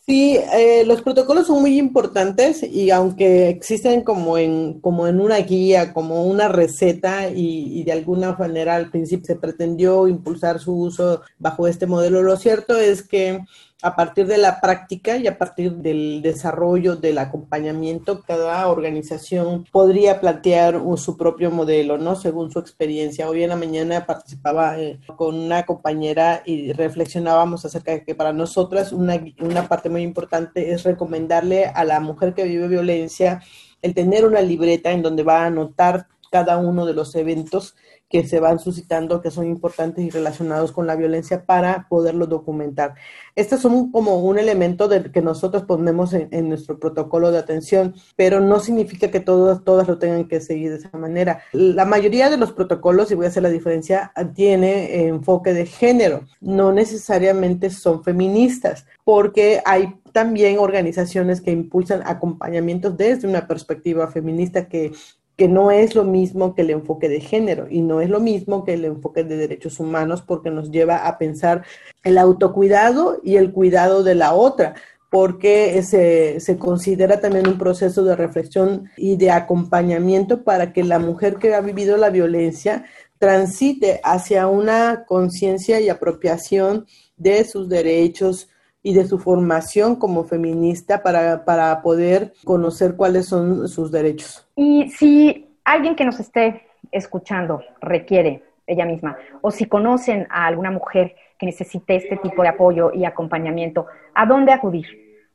Sí, 0.08 0.36
eh, 0.36 0.84
los 0.86 1.02
protocolos 1.02 1.48
son 1.48 1.62
muy 1.62 1.78
importantes 1.78 2.62
y 2.62 2.90
aunque 2.92 3.48
existen 3.48 4.02
como 4.04 4.38
en, 4.38 4.80
como 4.80 5.08
en 5.08 5.20
una 5.20 5.38
guía, 5.38 5.92
como 5.92 6.24
una 6.26 6.46
receta 6.46 7.28
y, 7.30 7.80
y, 7.80 7.82
de 7.82 7.90
alguna 7.90 8.36
manera 8.36 8.76
al 8.76 8.88
principio 8.90 9.26
se 9.26 9.34
pretendió 9.34 10.06
impulsar 10.06 10.60
su 10.60 10.76
uso 10.78 11.22
bajo 11.40 11.66
este 11.66 11.86
modelo, 11.88 12.22
lo 12.22 12.36
cierto 12.36 12.76
es 12.76 13.02
que 13.02 13.40
a 13.82 13.94
partir 13.94 14.26
de 14.26 14.38
la 14.38 14.60
práctica 14.60 15.18
y 15.18 15.26
a 15.26 15.36
partir 15.36 15.72
del 15.72 16.22
desarrollo 16.22 16.96
del 16.96 17.18
acompañamiento, 17.18 18.22
cada 18.22 18.66
organización 18.68 19.64
podría 19.70 20.20
plantear 20.20 20.80
su 20.96 21.16
propio 21.16 21.50
modelo, 21.50 21.98
¿no? 21.98 22.16
Según 22.16 22.50
su 22.50 22.58
experiencia. 22.58 23.28
Hoy 23.28 23.42
en 23.42 23.50
la 23.50 23.56
mañana 23.56 24.06
participaba 24.06 24.78
eh, 24.80 24.98
con 25.16 25.34
una 25.34 25.64
compañera 25.66 26.42
y 26.46 26.72
reflexionábamos 26.72 27.64
acerca 27.64 27.92
de 27.92 28.04
que 28.04 28.14
para 28.14 28.32
nosotras 28.32 28.92
una, 28.92 29.22
una 29.40 29.68
parte 29.68 29.90
muy 29.90 30.02
importante 30.02 30.72
es 30.72 30.84
recomendarle 30.84 31.66
a 31.66 31.84
la 31.84 32.00
mujer 32.00 32.34
que 32.34 32.44
vive 32.44 32.68
violencia 32.68 33.42
el 33.82 33.94
tener 33.94 34.24
una 34.24 34.40
libreta 34.40 34.90
en 34.90 35.02
donde 35.02 35.22
va 35.22 35.42
a 35.42 35.46
anotar 35.46 36.08
cada 36.30 36.58
uno 36.58 36.86
de 36.86 36.94
los 36.94 37.14
eventos 37.14 37.74
que 38.08 38.26
se 38.26 38.38
van 38.38 38.58
suscitando, 38.58 39.20
que 39.20 39.30
son 39.30 39.46
importantes 39.46 40.04
y 40.04 40.10
relacionados 40.10 40.70
con 40.70 40.86
la 40.86 40.94
violencia 40.94 41.44
para 41.44 41.88
poderlo 41.88 42.26
documentar. 42.26 42.94
Estos 43.34 43.60
son 43.60 43.90
como 43.90 44.20
un 44.20 44.38
elemento 44.38 44.88
que 45.12 45.22
nosotros 45.22 45.64
ponemos 45.64 46.12
en, 46.12 46.48
nuestro 46.48 46.78
protocolo 46.78 47.32
de 47.32 47.38
atención, 47.38 47.94
pero 48.14 48.40
no 48.40 48.60
significa 48.60 49.10
que 49.10 49.18
todas, 49.18 49.64
todas 49.64 49.88
lo 49.88 49.98
tengan 49.98 50.28
que 50.28 50.40
seguir 50.40 50.70
de 50.70 50.76
esa 50.76 50.96
manera. 50.96 51.40
La 51.52 51.84
mayoría 51.84 52.30
de 52.30 52.36
los 52.36 52.52
protocolos, 52.52 53.10
y 53.10 53.16
voy 53.16 53.26
a 53.26 53.28
hacer 53.28 53.42
la 53.42 53.50
diferencia, 53.50 54.12
tiene 54.34 55.06
enfoque 55.06 55.52
de 55.52 55.66
género, 55.66 56.22
no 56.40 56.72
necesariamente 56.72 57.70
son 57.70 58.04
feministas, 58.04 58.86
porque 59.04 59.62
hay 59.64 59.94
también 60.12 60.58
organizaciones 60.58 61.40
que 61.40 61.50
impulsan 61.50 62.02
acompañamientos 62.06 62.96
desde 62.96 63.28
una 63.28 63.46
perspectiva 63.46 64.08
feminista 64.08 64.68
que 64.68 64.92
que 65.36 65.48
no 65.48 65.70
es 65.70 65.94
lo 65.94 66.04
mismo 66.04 66.54
que 66.54 66.62
el 66.62 66.70
enfoque 66.70 67.08
de 67.08 67.20
género 67.20 67.66
y 67.70 67.82
no 67.82 68.00
es 68.00 68.08
lo 68.08 68.20
mismo 68.20 68.64
que 68.64 68.74
el 68.74 68.84
enfoque 68.84 69.22
de 69.22 69.36
derechos 69.36 69.78
humanos 69.80 70.22
porque 70.22 70.50
nos 70.50 70.70
lleva 70.70 71.06
a 71.06 71.18
pensar 71.18 71.64
el 72.04 72.16
autocuidado 72.18 73.20
y 73.22 73.36
el 73.36 73.52
cuidado 73.52 74.02
de 74.02 74.14
la 74.14 74.32
otra 74.32 74.74
porque 75.10 75.82
se, 75.82 76.40
se, 76.40 76.58
considera 76.58 77.20
también 77.20 77.46
un 77.46 77.58
proceso 77.58 78.02
de 78.04 78.16
reflexión 78.16 78.90
y 78.96 79.16
de 79.16 79.30
acompañamiento 79.30 80.42
para 80.42 80.72
que 80.72 80.82
la 80.82 80.98
mujer 80.98 81.36
que 81.36 81.54
ha 81.54 81.60
vivido 81.60 81.96
la 81.96 82.10
violencia 82.10 82.84
transite 83.18 84.00
hacia 84.04 84.46
una 84.48 85.04
conciencia 85.06 85.80
y 85.80 85.88
apropiación 85.88 86.86
de 87.16 87.44
sus 87.44 87.68
derechos, 87.68 88.48
y 88.86 88.94
de 88.94 89.04
su 89.04 89.18
formación 89.18 89.96
como 89.96 90.22
feminista 90.22 91.02
para, 91.02 91.44
para 91.44 91.82
poder 91.82 92.34
conocer 92.44 92.94
cuáles 92.94 93.26
son 93.26 93.66
sus 93.66 93.90
derechos. 93.90 94.46
Y 94.54 94.88
si 94.90 95.48
alguien 95.64 95.96
que 95.96 96.04
nos 96.04 96.20
esté 96.20 96.68
escuchando 96.92 97.62
requiere 97.80 98.44
ella 98.64 98.84
misma, 98.84 99.16
o 99.40 99.50
si 99.50 99.64
conocen 99.64 100.28
a 100.30 100.46
alguna 100.46 100.70
mujer 100.70 101.16
que 101.36 101.46
necesite 101.46 101.96
este 101.96 102.16
tipo 102.18 102.42
de 102.42 102.48
apoyo 102.50 102.92
y 102.94 103.04
acompañamiento, 103.04 103.86
¿a 104.14 104.24
dónde 104.24 104.52
acudir? 104.52 104.86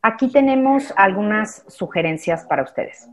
Aquí 0.02 0.32
tenemos 0.32 0.94
algunas 0.96 1.66
sugerencias 1.68 2.46
para 2.46 2.64
ustedes. 2.64 3.10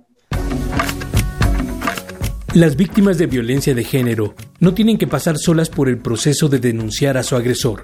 Las 2.54 2.76
víctimas 2.76 3.18
de 3.18 3.26
violencia 3.26 3.74
de 3.74 3.82
género 3.82 4.36
no 4.60 4.72
tienen 4.72 4.98
que 4.98 5.08
pasar 5.08 5.36
solas 5.36 5.68
por 5.68 5.88
el 5.88 5.98
proceso 5.98 6.48
de 6.48 6.60
denunciar 6.60 7.16
a 7.16 7.24
su 7.24 7.34
agresor. 7.34 7.82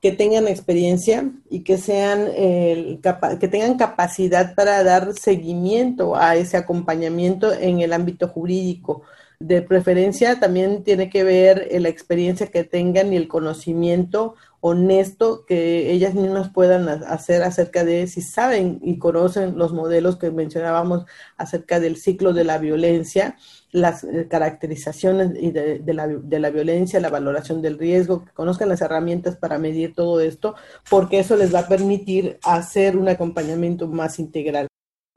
que 0.00 0.12
tengan 0.12 0.48
experiencia 0.48 1.32
y 1.50 1.64
que 1.64 1.76
sean, 1.76 2.28
que 2.32 3.48
tengan 3.50 3.76
capacidad 3.76 4.54
para 4.54 4.82
dar 4.82 5.12
seguimiento 5.12 6.16
a 6.16 6.34
ese 6.36 6.56
acompañamiento 6.56 7.52
en 7.52 7.80
el 7.80 7.92
ámbito 7.92 8.26
jurídico 8.26 9.02
de 9.38 9.62
preferencia 9.62 10.40
también 10.40 10.82
tiene 10.82 11.10
que 11.10 11.24
ver 11.24 11.68
la 11.80 11.88
experiencia 11.88 12.46
que 12.46 12.64
tengan 12.64 13.12
y 13.12 13.16
el 13.16 13.28
conocimiento 13.28 14.34
honesto 14.60 15.44
que 15.46 15.92
ellas 15.92 16.14
mismas 16.14 16.50
puedan 16.50 16.88
hacer 16.88 17.42
acerca 17.42 17.84
de 17.84 18.06
si 18.06 18.20
saben 18.20 18.80
y 18.82 18.98
conocen 18.98 19.56
los 19.56 19.72
modelos 19.72 20.16
que 20.16 20.30
mencionábamos 20.30 21.04
acerca 21.36 21.78
del 21.78 21.96
ciclo 21.96 22.32
de 22.32 22.44
la 22.44 22.58
violencia, 22.58 23.36
las 23.70 24.02
eh, 24.02 24.26
caracterizaciones 24.28 25.34
de, 25.34 25.78
de, 25.78 25.94
la, 25.94 26.08
de 26.08 26.38
la 26.40 26.50
violencia, 26.50 26.98
la 27.00 27.10
valoración 27.10 27.62
del 27.62 27.78
riesgo, 27.78 28.24
que 28.24 28.32
conozcan 28.32 28.68
las 28.68 28.80
herramientas 28.80 29.36
para 29.36 29.58
medir 29.58 29.94
todo 29.94 30.20
esto, 30.20 30.56
porque 30.90 31.20
eso 31.20 31.36
les 31.36 31.54
va 31.54 31.60
a 31.60 31.68
permitir 31.68 32.38
hacer 32.42 32.96
un 32.96 33.08
acompañamiento 33.08 33.86
más 33.86 34.18
integral. 34.18 34.66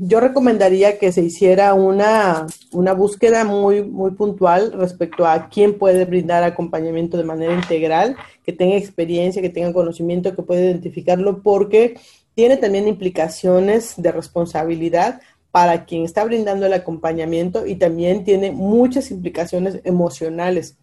Yo 0.01 0.21
recomendaría 0.21 0.97
que 0.97 1.11
se 1.11 1.21
hiciera 1.21 1.73
una, 1.73 2.47
una 2.71 2.93
búsqueda 2.93 3.43
muy, 3.43 3.83
muy 3.83 4.11
puntual 4.11 4.71
respecto 4.71 5.27
a 5.27 5.49
quién 5.49 5.77
puede 5.77 6.05
brindar 6.05 6.45
acompañamiento 6.45 7.17
de 7.17 7.25
manera 7.25 7.53
integral, 7.53 8.15
que 8.45 8.53
tenga 8.53 8.77
experiencia, 8.77 9.41
que 9.41 9.49
tenga 9.49 9.73
conocimiento, 9.73 10.33
que 10.33 10.41
pueda 10.41 10.61
identificarlo, 10.61 11.41
porque 11.43 11.99
tiene 12.33 12.55
también 12.55 12.87
implicaciones 12.87 13.95
de 13.97 14.13
responsabilidad 14.13 15.19
para 15.51 15.83
quien 15.83 16.05
está 16.05 16.23
brindando 16.23 16.65
el 16.65 16.73
acompañamiento 16.73 17.65
y 17.65 17.75
también 17.75 18.23
tiene 18.23 18.53
muchas 18.53 19.11
implicaciones 19.11 19.81
emocionales. 19.83 20.77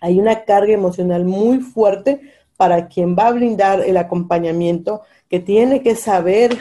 Hay 0.00 0.18
una 0.18 0.44
carga 0.46 0.72
emocional 0.72 1.26
muy 1.26 1.58
fuerte 1.58 2.22
para 2.56 2.88
quien 2.88 3.14
va 3.14 3.26
a 3.26 3.32
brindar 3.32 3.82
el 3.82 3.98
acompañamiento, 3.98 5.02
que 5.28 5.40
tiene 5.40 5.82
que 5.82 5.94
saber 5.94 6.56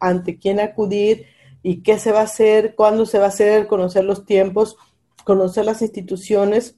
ante 0.00 0.38
quién 0.38 0.60
acudir 0.60 1.26
y 1.62 1.82
qué 1.82 1.98
se 1.98 2.12
va 2.12 2.20
a 2.20 2.24
hacer, 2.24 2.74
cuándo 2.74 3.06
se 3.06 3.18
va 3.18 3.26
a 3.26 3.28
hacer, 3.28 3.66
conocer 3.66 4.04
los 4.04 4.26
tiempos, 4.26 4.76
conocer 5.24 5.64
las 5.64 5.82
instituciones 5.82 6.76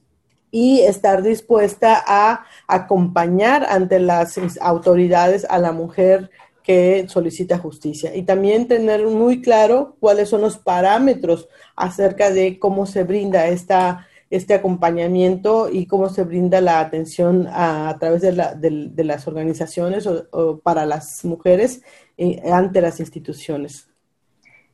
y 0.49 0.79
estar 0.81 1.23
dispuesta 1.23 2.03
a 2.07 2.45
acompañar 2.67 3.65
ante 3.69 3.99
las 3.99 4.39
autoridades 4.59 5.45
a 5.49 5.59
la 5.59 5.71
mujer 5.71 6.31
que 6.63 7.05
solicita 7.07 7.57
justicia. 7.57 8.15
Y 8.15 8.23
también 8.23 8.67
tener 8.67 9.05
muy 9.07 9.41
claro 9.41 9.95
cuáles 9.99 10.29
son 10.29 10.41
los 10.41 10.57
parámetros 10.57 11.47
acerca 11.75 12.29
de 12.29 12.59
cómo 12.59 12.85
se 12.85 13.03
brinda 13.03 13.47
esta, 13.47 14.06
este 14.29 14.53
acompañamiento 14.53 15.69
y 15.69 15.85
cómo 15.85 16.09
se 16.09 16.23
brinda 16.23 16.61
la 16.61 16.79
atención 16.79 17.47
a, 17.49 17.95
través 17.99 18.21
de, 18.21 18.33
la, 18.33 18.53
de, 18.55 19.03
las 19.03 19.27
organizaciones 19.27 20.07
o 20.07 20.59
para 20.59 20.85
las 20.85 21.23
mujeres 21.23 21.81
eh, 22.17 22.41
ante 22.51 22.81
las 22.81 22.99
instituciones. 22.99 23.87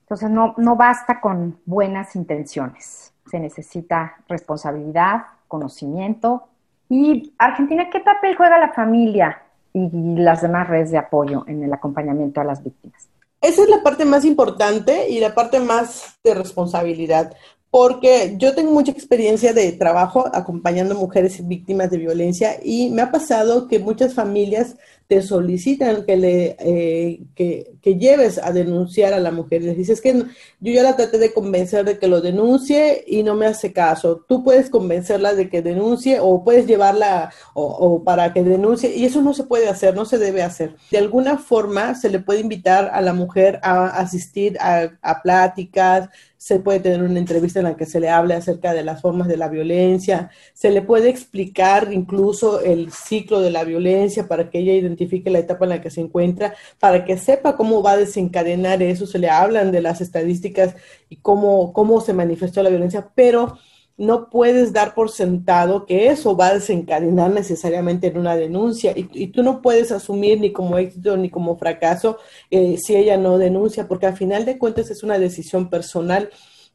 Entonces, 0.01 0.29
no, 0.29 0.53
no 0.57 0.75
basta 0.75 1.19
con 1.19 1.59
buenas 1.65 2.15
intenciones, 2.15 3.13
se 3.29 3.39
necesita 3.39 4.17
responsabilidad, 4.27 5.23
conocimiento. 5.47 6.47
Y 6.89 7.33
Argentina, 7.37 7.89
¿qué 7.91 7.99
papel 7.99 8.35
juega 8.35 8.57
la 8.59 8.73
familia 8.73 9.41
y 9.73 9.89
las 10.17 10.41
demás 10.41 10.67
redes 10.67 10.91
de 10.91 10.97
apoyo 10.97 11.43
en 11.47 11.63
el 11.63 11.73
acompañamiento 11.73 12.41
a 12.41 12.43
las 12.43 12.63
víctimas? 12.63 13.09
Esa 13.41 13.63
es 13.63 13.69
la 13.69 13.83
parte 13.83 14.05
más 14.05 14.23
importante 14.23 15.09
y 15.09 15.19
la 15.19 15.35
parte 15.35 15.59
más 15.59 16.17
de 16.23 16.33
responsabilidad, 16.33 17.35
porque 17.73 18.35
yo 18.37 18.53
tengo 18.53 18.69
mucha 18.69 18.91
experiencia 18.91 19.51
de 19.51 19.71
trabajo 19.71 20.29
acompañando 20.31 20.93
mujeres 20.93 21.47
víctimas 21.47 21.89
de 21.89 21.97
violencia 21.97 22.59
y 22.63 22.91
me 22.91 23.01
ha 23.01 23.09
pasado 23.09 23.67
que 23.67 23.79
muchas 23.79 24.13
familias 24.13 24.75
te 25.13 25.21
solicitan 25.21 26.05
que 26.05 26.17
le 26.17 26.55
eh, 26.59 27.21
que, 27.35 27.69
lleves 27.83 28.39
a 28.39 28.51
denunciar 28.51 29.13
a 29.13 29.19
la 29.19 29.29
mujer. 29.29 29.61
Les 29.61 29.77
dices 29.77 30.01
que 30.01 30.11
yo 30.59 30.73
ya 30.73 30.81
la 30.81 30.95
traté 30.95 31.19
de 31.19 31.31
convencer 31.31 31.85
de 31.85 31.99
que 31.99 32.07
lo 32.07 32.19
denuncie 32.19 33.03
y 33.05 33.21
no 33.21 33.35
me 33.35 33.45
hace 33.45 33.71
caso. 33.71 34.25
Tú 34.27 34.43
puedes 34.43 34.71
convencerla 34.71 35.35
de 35.35 35.49
que 35.49 35.61
denuncie 35.61 36.19
o 36.19 36.43
puedes 36.43 36.65
llevarla 36.65 37.31
o, 37.53 38.03
para 38.03 38.33
que 38.33 38.41
denuncie 38.41 38.95
y 38.95 39.05
eso 39.05 39.21
no 39.21 39.35
se 39.35 39.43
puede 39.43 39.69
hacer, 39.69 39.93
no 39.93 40.05
se 40.05 40.17
debe 40.17 40.41
hacer. 40.41 40.75
De 40.89 40.97
alguna 40.97 41.37
forma 41.37 41.93
se 41.93 42.09
le 42.09 42.19
puede 42.19 42.39
invitar 42.39 42.89
a 42.91 43.01
la 43.01 43.13
mujer 43.13 43.59
a 43.61 43.89
asistir 43.89 44.57
a, 44.59 44.97
a 45.03 45.21
pláticas, 45.21 46.09
se 46.43 46.59
puede 46.59 46.81
tener 46.81 47.01
una 47.01 47.19
entrevista 47.19 47.59
en 47.59 47.65
la 47.65 47.77
que 47.77 47.85
se 47.85 48.01
le 48.01 48.09
hable 48.09 48.33
acerca 48.33 48.73
de 48.73 48.83
las 48.83 49.01
formas 49.01 49.29
de 49.29 49.37
la 49.37 49.47
violencia, 49.47 50.29
se 50.53 50.71
le 50.71 50.81
puede 50.81 51.07
explicar 51.07 51.93
incluso 51.93 52.59
el 52.59 52.91
ciclo 52.91 53.39
de 53.39 53.49
la 53.49 53.63
violencia 53.63 54.27
para 54.27 54.49
que 54.49 54.59
ella 54.59 54.73
identifique 54.73 55.02
la 55.25 55.39
etapa 55.39 55.65
en 55.65 55.69
la 55.69 55.81
que 55.81 55.89
se 55.89 56.01
encuentra, 56.01 56.55
para 56.79 57.05
que 57.05 57.17
sepa 57.17 57.55
cómo 57.55 57.81
va 57.81 57.91
a 57.91 57.97
desencadenar 57.97 58.81
eso, 58.81 59.05
se 59.05 59.19
le 59.19 59.29
hablan 59.29 59.71
de 59.71 59.81
las 59.81 60.01
estadísticas 60.01 60.75
y 61.09 61.17
cómo, 61.17 61.73
cómo 61.73 62.01
se 62.01 62.13
manifestó 62.13 62.63
la 62.63 62.69
violencia, 62.69 63.09
pero 63.15 63.57
no 63.97 64.29
puedes 64.29 64.73
dar 64.73 64.95
por 64.95 65.11
sentado 65.11 65.85
que 65.85 66.07
eso 66.07 66.35
va 66.35 66.47
a 66.47 66.53
desencadenar 66.55 67.31
necesariamente 67.31 68.07
en 68.07 68.17
una 68.17 68.35
denuncia 68.35 68.93
y, 68.95 69.27
tú 69.27 69.43
no 69.43 69.61
puedes 69.61 69.91
asumir 69.91 70.39
ni 70.39 70.51
como 70.51 70.77
éxito 70.77 71.15
ni 71.15 71.29
como 71.29 71.57
fracaso 71.57 72.17
eh, 72.49 72.77
si 72.77 72.95
ella 72.95 73.17
no 73.17 73.37
denuncia, 73.37 73.87
porque 73.87 74.07
al 74.07 74.17
final 74.17 74.45
de 74.45 74.57
cuentas 74.57 74.89
es 74.89 75.03
una 75.03 75.19
decisión 75.19 75.69
personal 75.69 76.29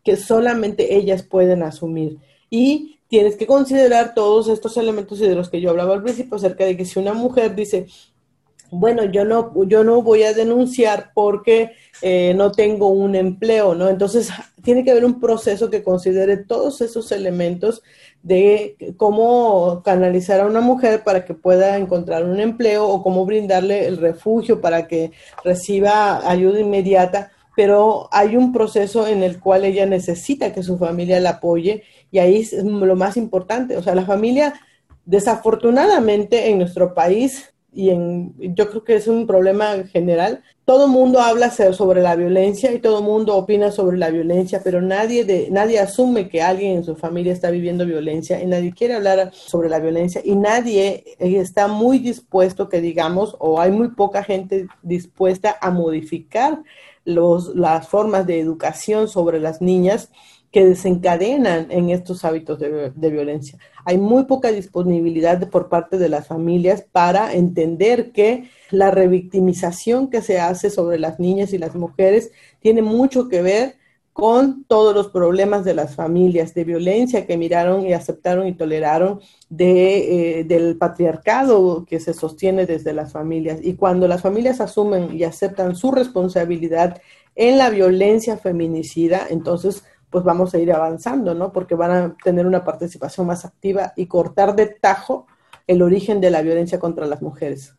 que 0.04 0.16
solamente 0.16 0.96
ellas 0.96 1.22
pueden 1.22 1.62
asumir. 1.62 2.18
Y 2.50 2.98
tienes 3.08 3.36
que 3.36 3.46
considerar 3.46 4.14
todos 4.14 4.48
estos 4.48 4.76
elementos 4.76 5.18
de 5.18 5.34
los 5.34 5.50
que 5.50 5.60
yo 5.60 5.70
hablaba 5.70 5.94
al 5.94 6.02
principio 6.02 6.36
acerca 6.36 6.64
de 6.64 6.76
que 6.76 6.84
si 6.84 6.98
una 6.98 7.14
mujer 7.14 7.54
dice, 7.54 7.86
bueno, 8.70 9.04
yo 9.04 9.24
no, 9.24 9.52
yo 9.64 9.84
no 9.84 10.02
voy 10.02 10.24
a 10.24 10.34
denunciar 10.34 11.12
porque 11.14 11.72
eh, 12.02 12.34
no 12.36 12.52
tengo 12.52 12.88
un 12.88 13.14
empleo, 13.14 13.74
¿no? 13.74 13.88
Entonces, 13.88 14.30
tiene 14.62 14.84
que 14.84 14.90
haber 14.90 15.04
un 15.04 15.20
proceso 15.20 15.70
que 15.70 15.82
considere 15.82 16.36
todos 16.36 16.80
esos 16.80 17.10
elementos 17.12 17.82
de 18.22 18.76
cómo 18.96 19.82
canalizar 19.84 20.40
a 20.40 20.46
una 20.46 20.60
mujer 20.60 21.02
para 21.04 21.24
que 21.24 21.34
pueda 21.34 21.76
encontrar 21.76 22.24
un 22.24 22.40
empleo 22.40 22.86
o 22.86 23.02
cómo 23.02 23.24
brindarle 23.24 23.86
el 23.86 23.96
refugio 23.96 24.60
para 24.60 24.86
que 24.86 25.12
reciba 25.44 26.28
ayuda 26.28 26.60
inmediata, 26.60 27.30
pero 27.56 28.08
hay 28.12 28.36
un 28.36 28.52
proceso 28.52 29.06
en 29.06 29.22
el 29.22 29.40
cual 29.40 29.64
ella 29.64 29.86
necesita 29.86 30.52
que 30.52 30.62
su 30.62 30.78
familia 30.78 31.20
la 31.20 31.30
apoye 31.30 31.84
y 32.10 32.18
ahí 32.18 32.36
es 32.40 32.52
lo 32.52 32.96
más 32.96 33.16
importante, 33.16 33.76
o 33.76 33.82
sea, 33.82 33.94
la 33.94 34.04
familia 34.04 34.54
desafortunadamente 35.04 36.50
en 36.50 36.58
nuestro 36.58 36.92
país 36.92 37.54
y 37.72 37.90
en, 37.90 38.34
yo 38.38 38.70
creo 38.70 38.84
que 38.84 38.96
es 38.96 39.06
un 39.08 39.26
problema 39.26 39.84
general. 39.84 40.42
Todo 40.64 40.88
mundo 40.88 41.20
habla 41.20 41.50
sobre 41.50 42.02
la 42.02 42.16
violencia 42.16 42.72
y 42.72 42.78
todo 42.78 43.02
mundo 43.02 43.36
opina 43.36 43.70
sobre 43.70 43.98
la 43.98 44.10
violencia, 44.10 44.60
pero 44.62 44.82
nadie, 44.82 45.24
de, 45.24 45.48
nadie 45.50 45.78
asume 45.78 46.28
que 46.28 46.42
alguien 46.42 46.76
en 46.78 46.84
su 46.84 46.96
familia 46.96 47.32
está 47.32 47.50
viviendo 47.50 47.86
violencia 47.86 48.42
y 48.42 48.46
nadie 48.46 48.72
quiere 48.72 48.94
hablar 48.94 49.30
sobre 49.32 49.68
la 49.68 49.78
violencia 49.78 50.20
y 50.24 50.34
nadie 50.34 51.04
está 51.18 51.68
muy 51.68 51.98
dispuesto, 51.98 52.68
que 52.68 52.80
digamos, 52.80 53.36
o 53.38 53.60
hay 53.60 53.70
muy 53.70 53.88
poca 53.88 54.22
gente 54.22 54.66
dispuesta 54.82 55.56
a 55.60 55.70
modificar 55.70 56.62
los, 57.08 57.56
las 57.56 57.88
formas 57.88 58.26
de 58.26 58.38
educación 58.38 59.08
sobre 59.08 59.40
las 59.40 59.62
niñas 59.62 60.10
que 60.52 60.64
desencadenan 60.64 61.70
en 61.70 61.88
estos 61.88 62.24
hábitos 62.24 62.58
de, 62.58 63.10
violencia. 63.10 63.58
Hay 63.86 63.96
muy 63.96 64.24
poca 64.24 64.50
disponibilidad 64.50 65.48
por 65.48 65.70
parte 65.70 65.96
de 65.96 66.10
las 66.10 66.26
familias 66.26 66.84
para 66.92 67.32
entender 67.32 68.12
que 68.12 68.50
la 68.70 68.90
revictimización 68.90 70.10
que 70.10 70.20
se 70.20 70.38
hace 70.38 70.68
sobre 70.68 70.98
las 70.98 71.18
niñas 71.18 71.54
y 71.54 71.58
las 71.58 71.74
mujeres 71.74 72.30
tiene 72.60 72.82
mucho 72.82 73.28
que 73.28 73.40
ver 73.40 73.76
con 74.18 74.64
todos 74.64 74.96
los 74.96 75.10
problemas 75.10 75.64
de 75.64 75.74
las 75.74 75.94
familias, 75.94 76.52
de 76.52 76.64
violencia 76.64 77.24
que 77.24 77.36
miraron 77.36 77.86
y 77.86 77.92
aceptaron 77.92 78.48
y 78.48 78.52
toleraron, 78.52 79.20
de, 79.48 80.40
eh, 80.40 80.44
del 80.44 80.76
patriarcado 80.76 81.84
que 81.84 82.00
se 82.00 82.12
sostiene 82.12 82.66
desde 82.66 82.92
las 82.92 83.12
familias. 83.12 83.60
Y 83.62 83.76
cuando 83.76 84.08
las 84.08 84.22
familias 84.22 84.60
asumen 84.60 85.16
y 85.16 85.22
aceptan 85.22 85.76
su 85.76 85.92
responsabilidad 85.92 87.00
en 87.36 87.58
la 87.58 87.70
violencia 87.70 88.36
feminicida, 88.36 89.28
entonces 89.30 89.84
pues 90.10 90.24
vamos 90.24 90.52
a 90.52 90.58
ir 90.58 90.72
avanzando, 90.72 91.32
¿no? 91.32 91.52
Porque 91.52 91.76
van 91.76 91.92
a 91.92 92.16
tener 92.24 92.44
una 92.44 92.64
participación 92.64 93.24
más 93.24 93.44
activa 93.44 93.92
y 93.94 94.06
cortar 94.06 94.56
de 94.56 94.66
tajo 94.66 95.28
el 95.68 95.80
origen 95.80 96.20
de 96.20 96.30
la 96.30 96.42
violencia 96.42 96.80
contra 96.80 97.06
las 97.06 97.22
mujeres. 97.22 97.76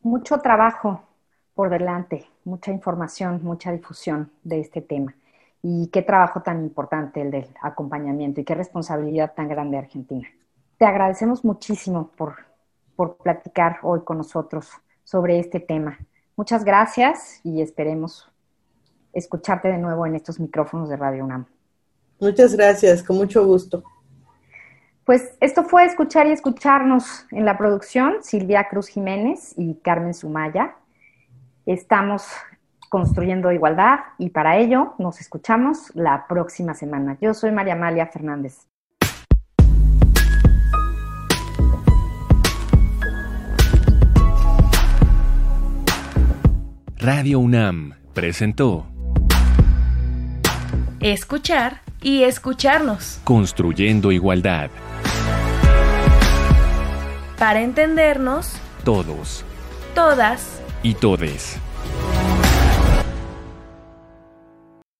Mucho 0.00 0.38
trabajo 0.38 1.02
por 1.54 1.70
delante, 1.70 2.24
mucha 2.44 2.70
información, 2.70 3.40
mucha 3.42 3.72
difusión 3.72 4.30
de 4.44 4.60
este 4.60 4.80
tema. 4.80 5.12
Y 5.66 5.86
qué 5.86 6.02
trabajo 6.02 6.42
tan 6.42 6.62
importante 6.62 7.22
el 7.22 7.30
del 7.30 7.48
acompañamiento 7.62 8.38
y 8.38 8.44
qué 8.44 8.54
responsabilidad 8.54 9.32
tan 9.34 9.48
grande 9.48 9.78
Argentina. 9.78 10.28
Te 10.76 10.84
agradecemos 10.84 11.42
muchísimo 11.42 12.10
por, 12.18 12.34
por 12.94 13.16
platicar 13.16 13.78
hoy 13.80 14.02
con 14.04 14.18
nosotros 14.18 14.68
sobre 15.04 15.38
este 15.38 15.60
tema. 15.60 15.98
Muchas 16.36 16.66
gracias 16.66 17.40
y 17.44 17.62
esperemos 17.62 18.30
escucharte 19.14 19.68
de 19.68 19.78
nuevo 19.78 20.04
en 20.04 20.16
estos 20.16 20.38
micrófonos 20.38 20.90
de 20.90 20.98
Radio 20.98 21.24
UNAM. 21.24 21.46
Muchas 22.20 22.54
gracias, 22.54 23.02
con 23.02 23.16
mucho 23.16 23.46
gusto. 23.46 23.82
Pues 25.06 25.34
esto 25.40 25.64
fue 25.64 25.86
Escuchar 25.86 26.26
y 26.26 26.32
Escucharnos 26.32 27.26
en 27.30 27.46
la 27.46 27.56
producción, 27.56 28.16
Silvia 28.20 28.68
Cruz 28.68 28.88
Jiménez 28.88 29.54
y 29.56 29.76
Carmen 29.76 30.12
Sumaya. 30.12 30.76
Estamos 31.64 32.26
construyendo 32.88 33.52
igualdad 33.52 34.00
y 34.18 34.30
para 34.30 34.56
ello 34.56 34.94
nos 34.98 35.20
escuchamos 35.20 35.90
la 35.94 36.26
próxima 36.28 36.74
semana. 36.74 37.16
Yo 37.20 37.34
soy 37.34 37.52
María 37.52 37.74
Amalia 37.74 38.06
Fernández. 38.06 38.66
Radio 46.96 47.38
UNAM 47.40 47.92
presentó 48.14 48.86
escuchar 51.00 51.82
y 52.00 52.22
escucharnos. 52.22 53.20
Construyendo 53.24 54.10
igualdad. 54.10 54.70
Para 57.38 57.60
entendernos. 57.60 58.56
Todos. 58.84 59.44
Todas. 59.94 60.62
Y 60.82 60.94
todes. 60.94 61.58